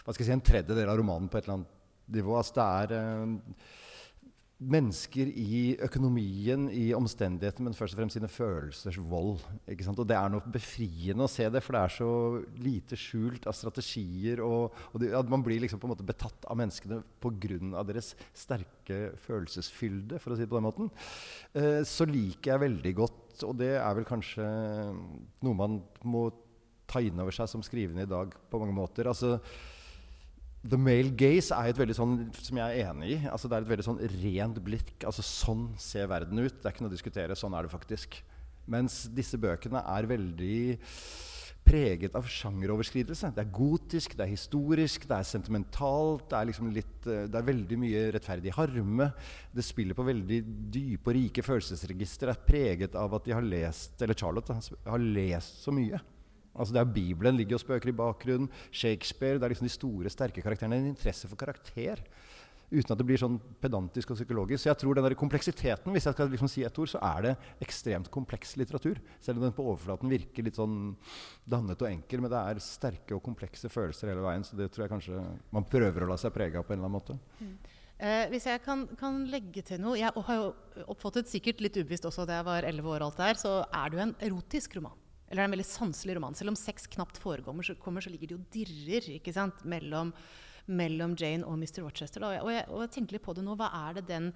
[0.04, 1.76] hva skal jeg si, en tredjedel av romanen på et eller annet
[2.18, 2.36] nivå.
[2.38, 2.90] Altså det er
[4.58, 9.44] mennesker i økonomien, i omstendighetene, men først og fremst sine følelsers vold.
[9.94, 12.10] Og det er noe befriende å se det, for det er så
[12.66, 14.42] lite skjult av strategier.
[14.42, 17.86] Og, og det, man blir liksom på en måte betatt av menneskene pga.
[17.86, 20.92] deres sterke følelsesfylde, for å si det på den måten.
[21.54, 24.46] Eh, så liker jeg veldig godt, og det er vel kanskje
[25.46, 26.28] noe man må
[26.90, 29.06] ta inn over seg som skrivende i dag på mange måter.
[29.12, 29.38] altså
[30.66, 33.20] The male gaze er et veldig sånn, som jeg er enig i.
[33.30, 34.96] Altså, det er et veldig sånn rent blikk.
[35.06, 36.58] Altså, sånn ser verden ut.
[36.58, 37.38] Det er ikke noe å diskutere.
[37.38, 38.20] Sånn er det faktisk.
[38.68, 40.58] Mens disse bøkene er veldig
[41.68, 43.32] preget av sjangeroverskridelse.
[43.36, 46.28] Det er gotisk, det er historisk, det er sentimentalt.
[46.32, 49.10] Det er, liksom litt, eh, det er veldig mye rettferdig harme.
[49.54, 50.42] Det spiller på veldig
[50.74, 52.32] dype og rike følelsesregister.
[52.32, 56.00] Det er preget av at de har lest, eller Charlotte har lest så mye.
[56.58, 58.50] Altså det er Bibelen ligger og spøker i bakgrunnen.
[58.72, 59.38] Shakespeare.
[59.38, 60.82] Det er liksom de store, sterke karakterene.
[60.82, 62.04] En interesse for karakter.
[62.68, 64.60] Uten at det blir sånn pedantisk og psykologisk.
[64.60, 67.24] Så jeg tror den der kompleksiteten, hvis jeg skal liksom si et ord, så er
[67.24, 67.32] det
[67.64, 69.00] ekstremt kompleks litteratur.
[69.24, 70.92] Selv om den på overflaten virker litt sånn
[71.48, 72.26] dannet og enkel.
[72.26, 74.44] Men det er sterke og komplekse følelser hele veien.
[74.44, 75.24] Så det tror jeg kanskje
[75.56, 77.20] man prøver å la seg prege av på en eller annen måte.
[77.40, 77.58] Mm.
[77.98, 80.52] Eh, hvis jeg kan, kan, legge til noe Jeg har jo
[80.94, 83.98] oppfattet sikkert litt ubevisst også da jeg var 11 år, alt der, så er det
[83.98, 85.00] jo en erotisk roman.
[85.28, 86.36] Eller en veldig sanselig roman.
[86.38, 89.66] Selv om sex knapt forekommer, så, kommer, så ligger det jo dirrer ikke sant?
[89.68, 90.14] Mellom,
[90.72, 91.82] mellom Jane og Mr.
[91.84, 92.24] Rochester.
[92.24, 93.58] Og jeg, og, jeg, og jeg tenker litt på det nå.
[93.60, 94.32] Hva er det den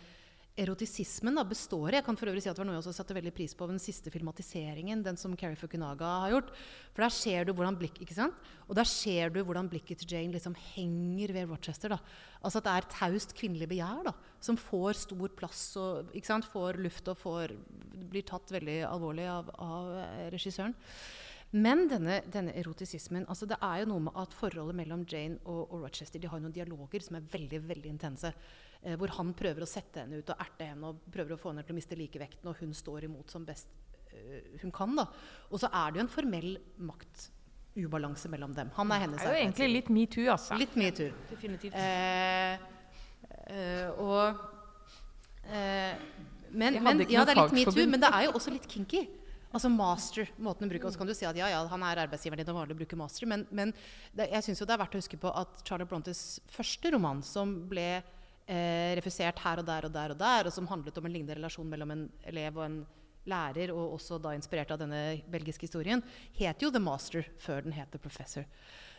[0.60, 1.98] erotisismen da, består i.
[2.00, 3.68] Jeg kan for øvrig si at det var noe jeg også satte veldig pris på
[3.70, 6.52] den siste filmatiseringen, den som Carrie Fukunaga har gjort.
[6.92, 8.52] For der ser du hvordan blikk, ikke sant?
[8.68, 11.96] Og der ser du hvordan blikket til Jane liksom henger ved Rochester.
[11.96, 12.02] da.
[12.44, 16.50] Altså at det er taust kvinnelig begjær da, som får stor plass og ikke sant?
[16.52, 17.56] får luft og får,
[18.12, 19.92] blir tatt veldig alvorlig av, av
[20.34, 20.76] regissøren.
[21.52, 25.66] Men denne, denne, erotisismen altså Det er jo noe med at forholdet mellom Jane og,
[25.68, 28.32] og Rochester de har noen dialoger som er veldig veldig intense.
[28.82, 31.52] Eh, hvor han prøver å sette henne ut og erte henne og prøver å få
[31.52, 33.70] henne til å miste likevekten, og hun står imot som best
[34.16, 34.96] uh, hun kan.
[34.98, 35.06] da.
[35.52, 36.50] Og så er det jo en formell
[36.88, 38.72] maktubalanse mellom dem.
[38.80, 40.58] Han er hennes Det er jo egentlig litt metoo, altså.
[40.62, 41.12] Litt metoo.
[41.30, 41.76] Definitivt.
[41.76, 42.54] Eh,
[43.52, 44.40] eh, og
[45.52, 46.00] eh,
[46.52, 49.06] men, men, ja, det er litt metoo, men det er jo også litt kinky.
[49.52, 50.88] Altså master, måten å bruke.
[50.88, 53.00] og så kan du si at ja, ja, han er arbeidsgiveren din og vanlig bruker
[53.00, 53.74] master, men, men
[54.16, 57.52] det, jeg syns det er verdt å huske på at Charlotte Brontes første roman, som
[57.72, 61.16] ble eh, refusert her og der og der og der, og som handlet om en
[61.18, 62.80] lignende relasjon mellom en elev og en
[63.28, 66.02] lærer, og også da inspirert av denne belgiske historien,
[66.40, 68.48] het jo The Master før den het The Professor.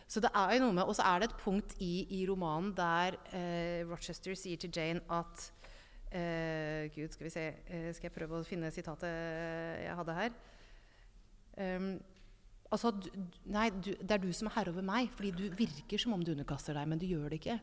[0.07, 2.73] Så det er jo noe med, Og så er det et punkt i, i romanen
[2.75, 5.49] der eh, Rochester sier til Jane at
[6.13, 9.09] eh, Gud, skal vi se uh, Skal jeg prøve å finne sitatet
[9.83, 10.35] jeg hadde her?
[11.57, 11.91] Um,
[12.73, 13.09] altså, du,
[13.53, 16.23] nei, du, det er du som er herre over meg, fordi du virker som om
[16.25, 17.59] du underkaster deg, men du gjør det ikke.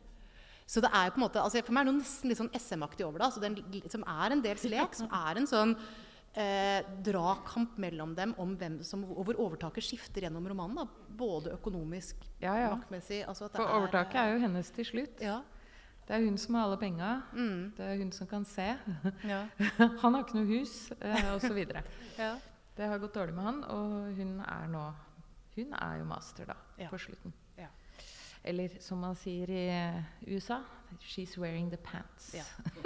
[0.71, 2.53] Så det er jo på en måte, altså For meg er det nesten litt sånn
[2.55, 3.27] SM-aktig over det.
[3.27, 3.57] altså den,
[3.91, 4.95] Som er en dels lek.
[4.95, 5.73] Som er en sånn
[6.39, 10.83] eh, dragkamp mellom dem om hvem som, og hvor overtaket skifter gjennom romanen.
[10.83, 12.69] da, Både økonomisk, ja, ja.
[12.75, 15.19] maktmessig altså For er, overtaket er jo hennes til slutt.
[15.23, 15.41] Ja.
[16.07, 17.11] Det er hun som har alle penga.
[17.33, 17.59] Mm.
[17.77, 18.67] Det er hun som kan se.
[19.27, 19.43] Ja.
[20.03, 21.61] han har ikke noe hus, eh, osv.
[22.23, 22.33] ja.
[22.75, 24.89] Det har gått dårlig med han, og hun er nå
[25.51, 26.87] Hun er jo master, da, ja.
[26.89, 27.33] på slutten.
[28.43, 30.61] Eller som man sier i eh, USA
[30.99, 32.33] She's wearing the pants.
[32.35, 32.43] Ja.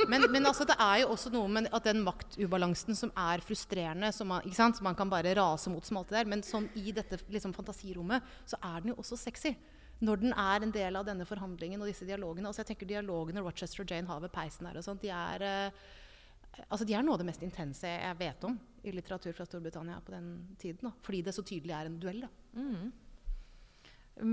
[0.08, 4.12] Men, men altså, det er jo også noe med at den maktubalansen som er frustrerende,
[4.14, 6.94] som man, som man kan bare rase mot som alt det der, men sånn i
[6.94, 9.56] dette liksom, fantasirommet så er den jo også sexy.
[10.04, 12.50] Når den er en del av denne forhandlingen og disse dialogene.
[12.50, 15.46] Altså, jeg tenker Dialogene Rochester og Jane har ved peisen her, og sånt, de er,
[15.46, 19.48] uh, altså, de er noe av det mest intense jeg vet om i litteratur fra
[19.48, 20.30] Storbritannia på den
[20.62, 20.90] tiden.
[20.90, 20.94] Da.
[21.06, 22.26] Fordi det så tydelig er en duell.
[22.54, 22.92] Mm.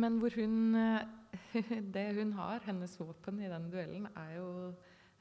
[0.02, 1.06] Men hvor hun eh,
[1.94, 4.48] Det hun har, hennes våpen i den duellen, er jo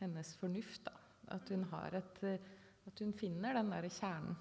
[0.01, 0.83] hennes fornuft.
[0.85, 0.97] da.
[1.37, 2.49] At hun, har et, eh,
[2.87, 4.35] at hun finner den derre kjernen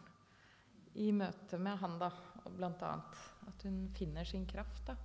[0.99, 2.11] i møte med han, da,
[2.51, 3.23] blant annet.
[3.47, 4.97] At hun finner sin kraft, da.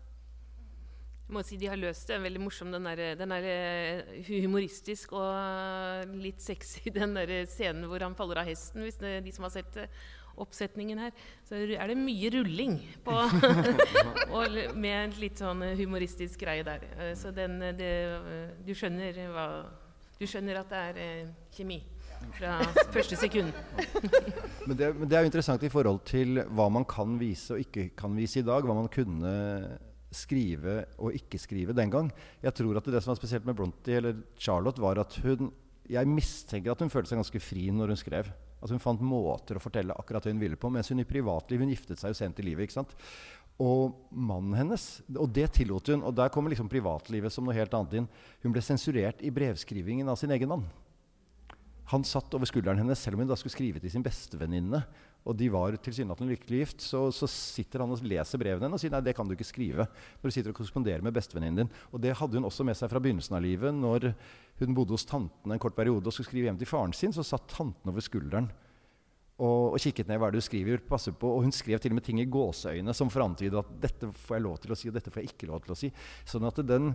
[1.26, 2.20] Jeg må si De har løst det.
[2.22, 2.74] Veldig morsom.
[2.74, 8.44] Den er, den er eh, humoristisk og litt sexy, den der scenen hvor han faller
[8.44, 9.90] av hesten, hvis det, de som har sett det
[10.42, 11.16] oppsetningen her,
[11.48, 13.16] så er det mye rulling på
[14.36, 16.84] og med en litt sånn humoristisk greie der.
[17.00, 19.48] Eh, så den, eh, det, eh, du, skjønner hva,
[20.20, 21.80] du skjønner at det er kjemi
[22.36, 22.58] fra
[22.94, 23.56] første sekund.
[24.68, 27.64] men, det, men det er jo interessant i forhold til hva man kan vise og
[27.64, 28.66] ikke kan vise i dag.
[28.66, 29.36] Hva man kunne
[30.16, 32.10] skrive og ikke skrive den gang.
[32.44, 35.52] Jeg tror at det som var spesielt med Bronte eller Charlotte, var at hun
[35.86, 38.32] Jeg mistenker at hun følte seg ganske fri når hun skrev.
[38.64, 40.72] At Hun fant måter å fortelle akkurat det hun ville på.
[40.74, 42.66] Mens hun i privatliv Hun giftet seg jo sent i livet.
[42.66, 42.96] ikke sant?
[43.62, 46.02] Og mannen hennes Og det tillot hun.
[46.02, 48.10] Og der kommer liksom privatlivet som noe helt annet inn.
[48.42, 50.66] Hun ble sensurert i brevskrivingen av sin egen mann.
[51.94, 54.82] Han satt over skulderen hennes selv om hun da skulle skrive til sin bestevenninne.
[55.26, 56.84] Og de var tilsynelatende lykkelig gift.
[56.86, 59.48] Så, så, sitter han og leser brevene hennes og sier nei, det kan du ikke
[59.48, 59.88] skrive.
[60.22, 61.72] Når du sitter og korresponderer med bestevenninnen din.
[61.92, 63.74] Og det hadde hun også med seg fra begynnelsen av livet.
[63.74, 64.12] Når
[64.62, 67.26] hun bodde hos tanten en kort periode og skulle skrive hjem til faren sin, så
[67.26, 68.52] satt tanten over skulderen
[69.36, 70.80] og, og, kikket ned hva du skriver.
[70.88, 73.72] passer på, Og hun skrev til og med ting i gåseøyne som for antydet at
[73.84, 75.78] dette får jeg lov til å si, og dette får jeg ikke lov til å
[75.80, 75.90] si.
[76.24, 76.94] Sånn at den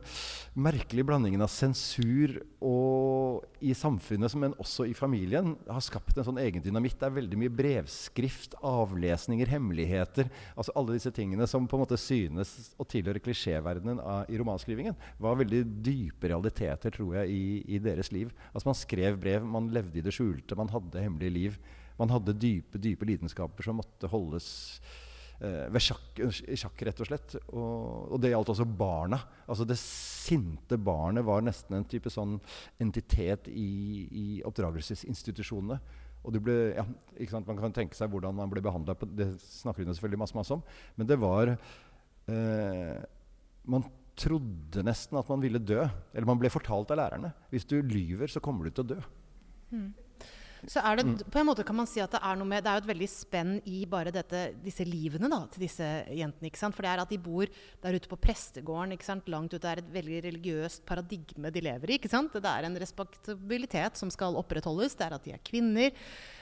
[0.56, 6.40] merkelige blandingen av sensur og i samfunnet, men også i familien, har skapt en sånn
[6.40, 6.96] egen dynamitt.
[7.00, 10.30] Det er veldig mye brevskrift, avlesninger, hemmeligheter.
[10.54, 14.00] altså Alle disse tingene som på en måte synes å tilhøre klisjéverdenen
[14.32, 18.32] i romanskrivingen, var veldig dype realiteter, tror jeg, i, i deres liv.
[18.54, 21.60] Altså Man skrev brev, man levde i det skjulte, man hadde hemmelige liv.
[22.00, 24.48] Man hadde dype, dype lidenskaper som måtte holdes
[25.40, 27.36] eh, ved sjakk, sjakk, rett og slett.
[27.52, 29.20] Og, og, det gjaldt også barna.
[29.46, 32.38] Altså Det sinte barnet var nesten en type sånn
[32.80, 33.70] entitet i,
[34.08, 35.80] i oppdragelsesinstitusjonene.
[36.20, 36.84] Og ble, ja,
[37.46, 38.96] Man kan tenke seg hvordan man ble behandla.
[39.08, 40.64] Det snakker hun selvfølgelig masse, masse om.
[40.98, 43.00] Men det var eh,
[43.64, 43.88] Man
[44.20, 45.80] trodde nesten at man ville dø.
[46.12, 47.32] Eller man ble fortalt av lærerne.
[47.52, 49.02] Hvis du lyver, så kommer du til å dø.
[49.70, 49.90] Mm.
[50.68, 51.14] Så er det mm.
[51.32, 52.90] på en måte kan man si at det er noe med Det er jo et
[52.90, 56.50] veldig spenn i bare dette, disse livene da, til disse jentene.
[56.50, 56.76] ikke sant?
[56.76, 57.48] For det er at de bor
[57.84, 59.30] der ute på prestegården ikke sant?
[59.32, 59.62] langt ute.
[59.62, 62.00] Det er et veldig religiøst paradigme de lever i.
[62.00, 62.34] ikke sant?
[62.34, 64.98] Det er en respektabilitet som skal opprettholdes.
[64.98, 65.96] Det er at de er kvinner.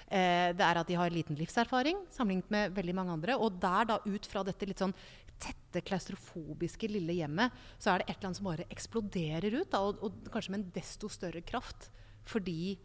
[0.08, 3.38] Eh, det er at de har liten livserfaring sammenlignet med veldig mange andre.
[3.38, 4.96] Og der da ut fra dette litt sånn
[5.38, 9.70] tette, klaustrofobiske lille hjemmet, så er det et eller annet som bare eksploderer ut.
[9.70, 11.90] Da, og, og kanskje med en desto større kraft.
[12.28, 12.76] Fordi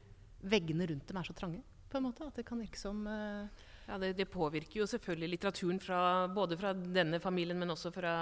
[0.43, 1.63] veggene rundt dem er så trange.
[1.89, 3.45] på en måte, At det kan virke som uh,
[3.87, 8.15] ja, det, det, påvirker jo selvfølgelig litteraturen fra, både fra denne familien, men også fra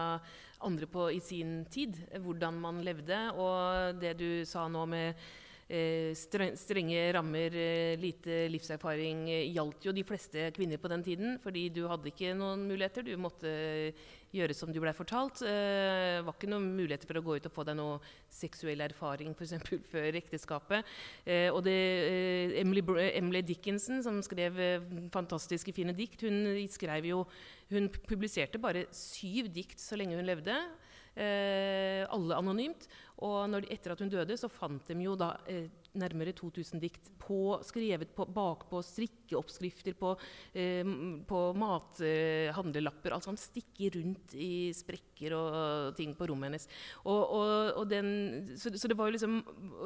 [0.65, 1.99] andre på, i sin tid.
[2.17, 3.19] Hvordan man levde.
[3.37, 5.21] Og det du sa nå med
[5.69, 11.37] eh, strenge rammer, eh, lite livserfaring, eh, gjaldt jo de fleste kvinner på den tiden.
[11.43, 13.05] Fordi du hadde ikke noen muligheter.
[13.05, 13.53] Du måtte
[14.35, 15.41] gjøre som du blei fortalt.
[15.43, 17.97] Det eh, var ikke noen muligheter for å gå ut og få deg noe
[18.31, 20.93] seksuell erfaring eksempel, før ekteskapet.
[21.25, 21.77] Eh, og det,
[22.07, 24.59] eh, Emily, Emily, Dickinson, som skrev
[25.13, 26.55] fantastiske, fine dikt, hun,
[27.07, 27.25] jo,
[27.71, 30.57] hun publiserte bare syv dikt så lenge hun levde.
[31.11, 32.87] Eh, alle anonymt.
[33.21, 35.67] Og når, etter at hun døde, så fant de jo da eh,
[35.99, 40.13] nærmere 2000 dikt på, skrevet på, bakpå strikkeoppskrifter på,
[40.55, 40.87] eh,
[41.27, 43.11] på mathandlelapper.
[43.11, 46.69] altså han stikker rundt i sprekker og ting på rommet hennes.
[47.03, 47.51] Og, og,
[47.81, 49.41] og den, så, så, det var jo liksom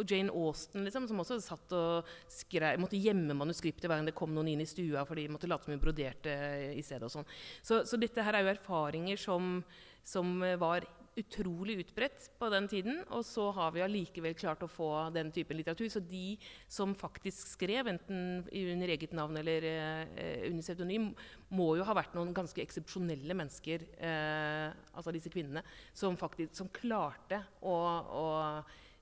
[0.05, 4.35] Jane Austen liksom, som også satt og skrev, måtte gjemme manuskriptet hver gang det kom
[4.35, 6.37] noen inn i stua, for de måtte late som hun broderte
[6.69, 7.09] i stedet.
[7.09, 7.33] og sånn.
[7.65, 9.57] Så, så dette her er jo erfaringer som,
[10.05, 10.85] som var
[11.19, 12.99] utrolig utbredt på den tiden.
[13.15, 15.87] Og så har vi allikevel klart å få den typen litteratur.
[15.91, 16.37] Så de
[16.67, 21.11] som faktisk skrev, enten under eget navn eller eh, under pseudonym,
[21.55, 25.63] må jo ha vært noen ganske eksepsjonelle mennesker, eh, altså disse kvinnene,
[25.95, 28.25] som faktisk som klarte å, å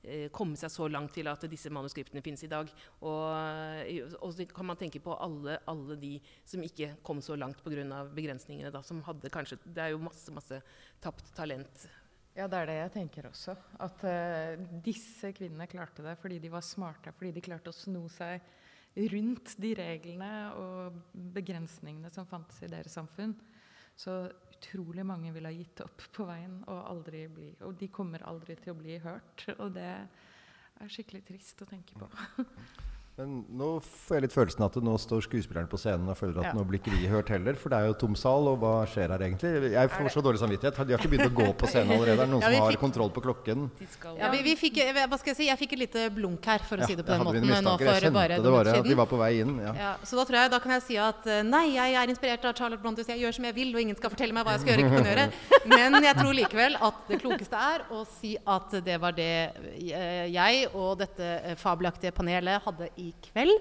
[0.03, 2.69] eh, komme seg så langt til at disse manuskriptene finnes i dag.
[3.01, 3.25] Og,
[3.87, 6.13] eh, og så kan man tenke på alle, alle de
[6.45, 8.05] som ikke kom så langt pga.
[8.13, 8.71] begrensningene.
[8.73, 10.61] Da, som hadde kanskje, Det er jo masse, masse
[11.01, 11.87] tapt talent
[12.33, 13.55] ja, det er det jeg tenker også.
[13.85, 17.13] At uh, disse kvinnene klarte det fordi de var smarte.
[17.13, 18.41] Fordi de klarte å sno seg
[19.13, 20.97] rundt de reglene og
[21.33, 23.33] begrensningene som fantes i deres samfunn.
[23.97, 24.15] Så
[24.53, 28.57] utrolig mange ville ha gitt opp på veien, og, aldri bli, og de kommer aldri
[28.57, 29.45] til å bli hørt.
[29.59, 32.09] Og det er skikkelig trist å tenke på.
[33.13, 36.47] Men nå får jeg litt følelsen at nå står skuespillerne på scenen og føler at
[36.47, 36.53] ja.
[36.57, 37.53] nå blir ikke vi hørt heller.
[37.61, 39.51] For det er jo tom sal, og hva skjer her egentlig?
[39.75, 40.79] Jeg får så dårlig samvittighet.
[40.81, 42.15] De har ikke begynt å gå på scenen allerede?
[42.15, 43.67] Er det noen ja, som har fikk, kontroll på klokken?
[44.17, 45.49] Ja, vi, vi, fikk, hva skal jeg si?
[45.51, 47.45] Jeg fikk et lite blunk her, for å si det på den måten.
[47.67, 49.53] Nå for jeg bare det bare at de var på vei inn.
[50.01, 52.57] så da tror jeg da kan jeg si at eh, nei, jeg er inspirert av
[52.57, 54.73] Charlotte Bronte, jeg gjør som jeg vil, og ingen skal fortelle meg hva jeg skal
[54.73, 55.29] gjøre ikke kan gjøre.
[55.69, 59.31] Men jeg tror likevel at det klokeste er å si at det var det
[59.77, 63.59] eh, jeg og dette eh, fabelaktige panelet hadde i kveld.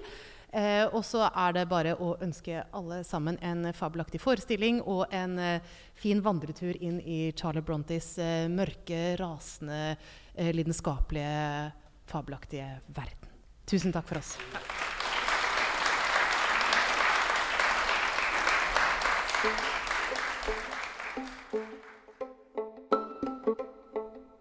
[0.53, 5.39] Eh, og så er det bare å ønske alle sammen en fabelaktig forestilling og en
[5.41, 9.95] eh, fin vandretur inn i Charlie Brontes eh, mørke, rasende,
[10.35, 11.71] eh, lidenskapelige,
[12.05, 13.33] fabelaktige verden.
[13.65, 14.35] Tusen takk for oss.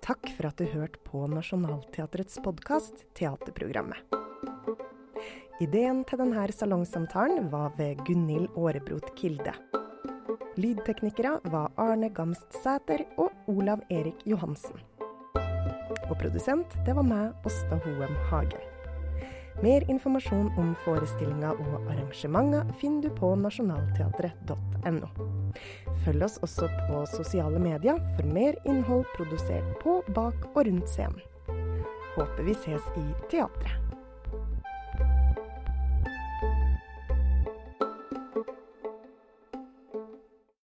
[0.02, 4.21] Takk for at du hørte på Nationaltheatrets podkast Teaterprogrammet.
[5.60, 9.52] Ideen til denne salongsamtalen var ved Gunhild Aarebrot Kilde.
[10.56, 14.80] Lydteknikere var Arne Gamst Sæter og Olav Erik Johansen.
[16.08, 18.64] Og produsent, det var meg, Åsta Hoem Hagen.
[19.62, 25.12] Mer informasjon om forestillinga og arrangementer finner du på nasjonalteatret.no.
[26.02, 31.20] Følg oss også på sosiale medier for mer innhold produsert på, bak og rundt scenen.
[32.16, 33.91] Håper vi ses i teatret.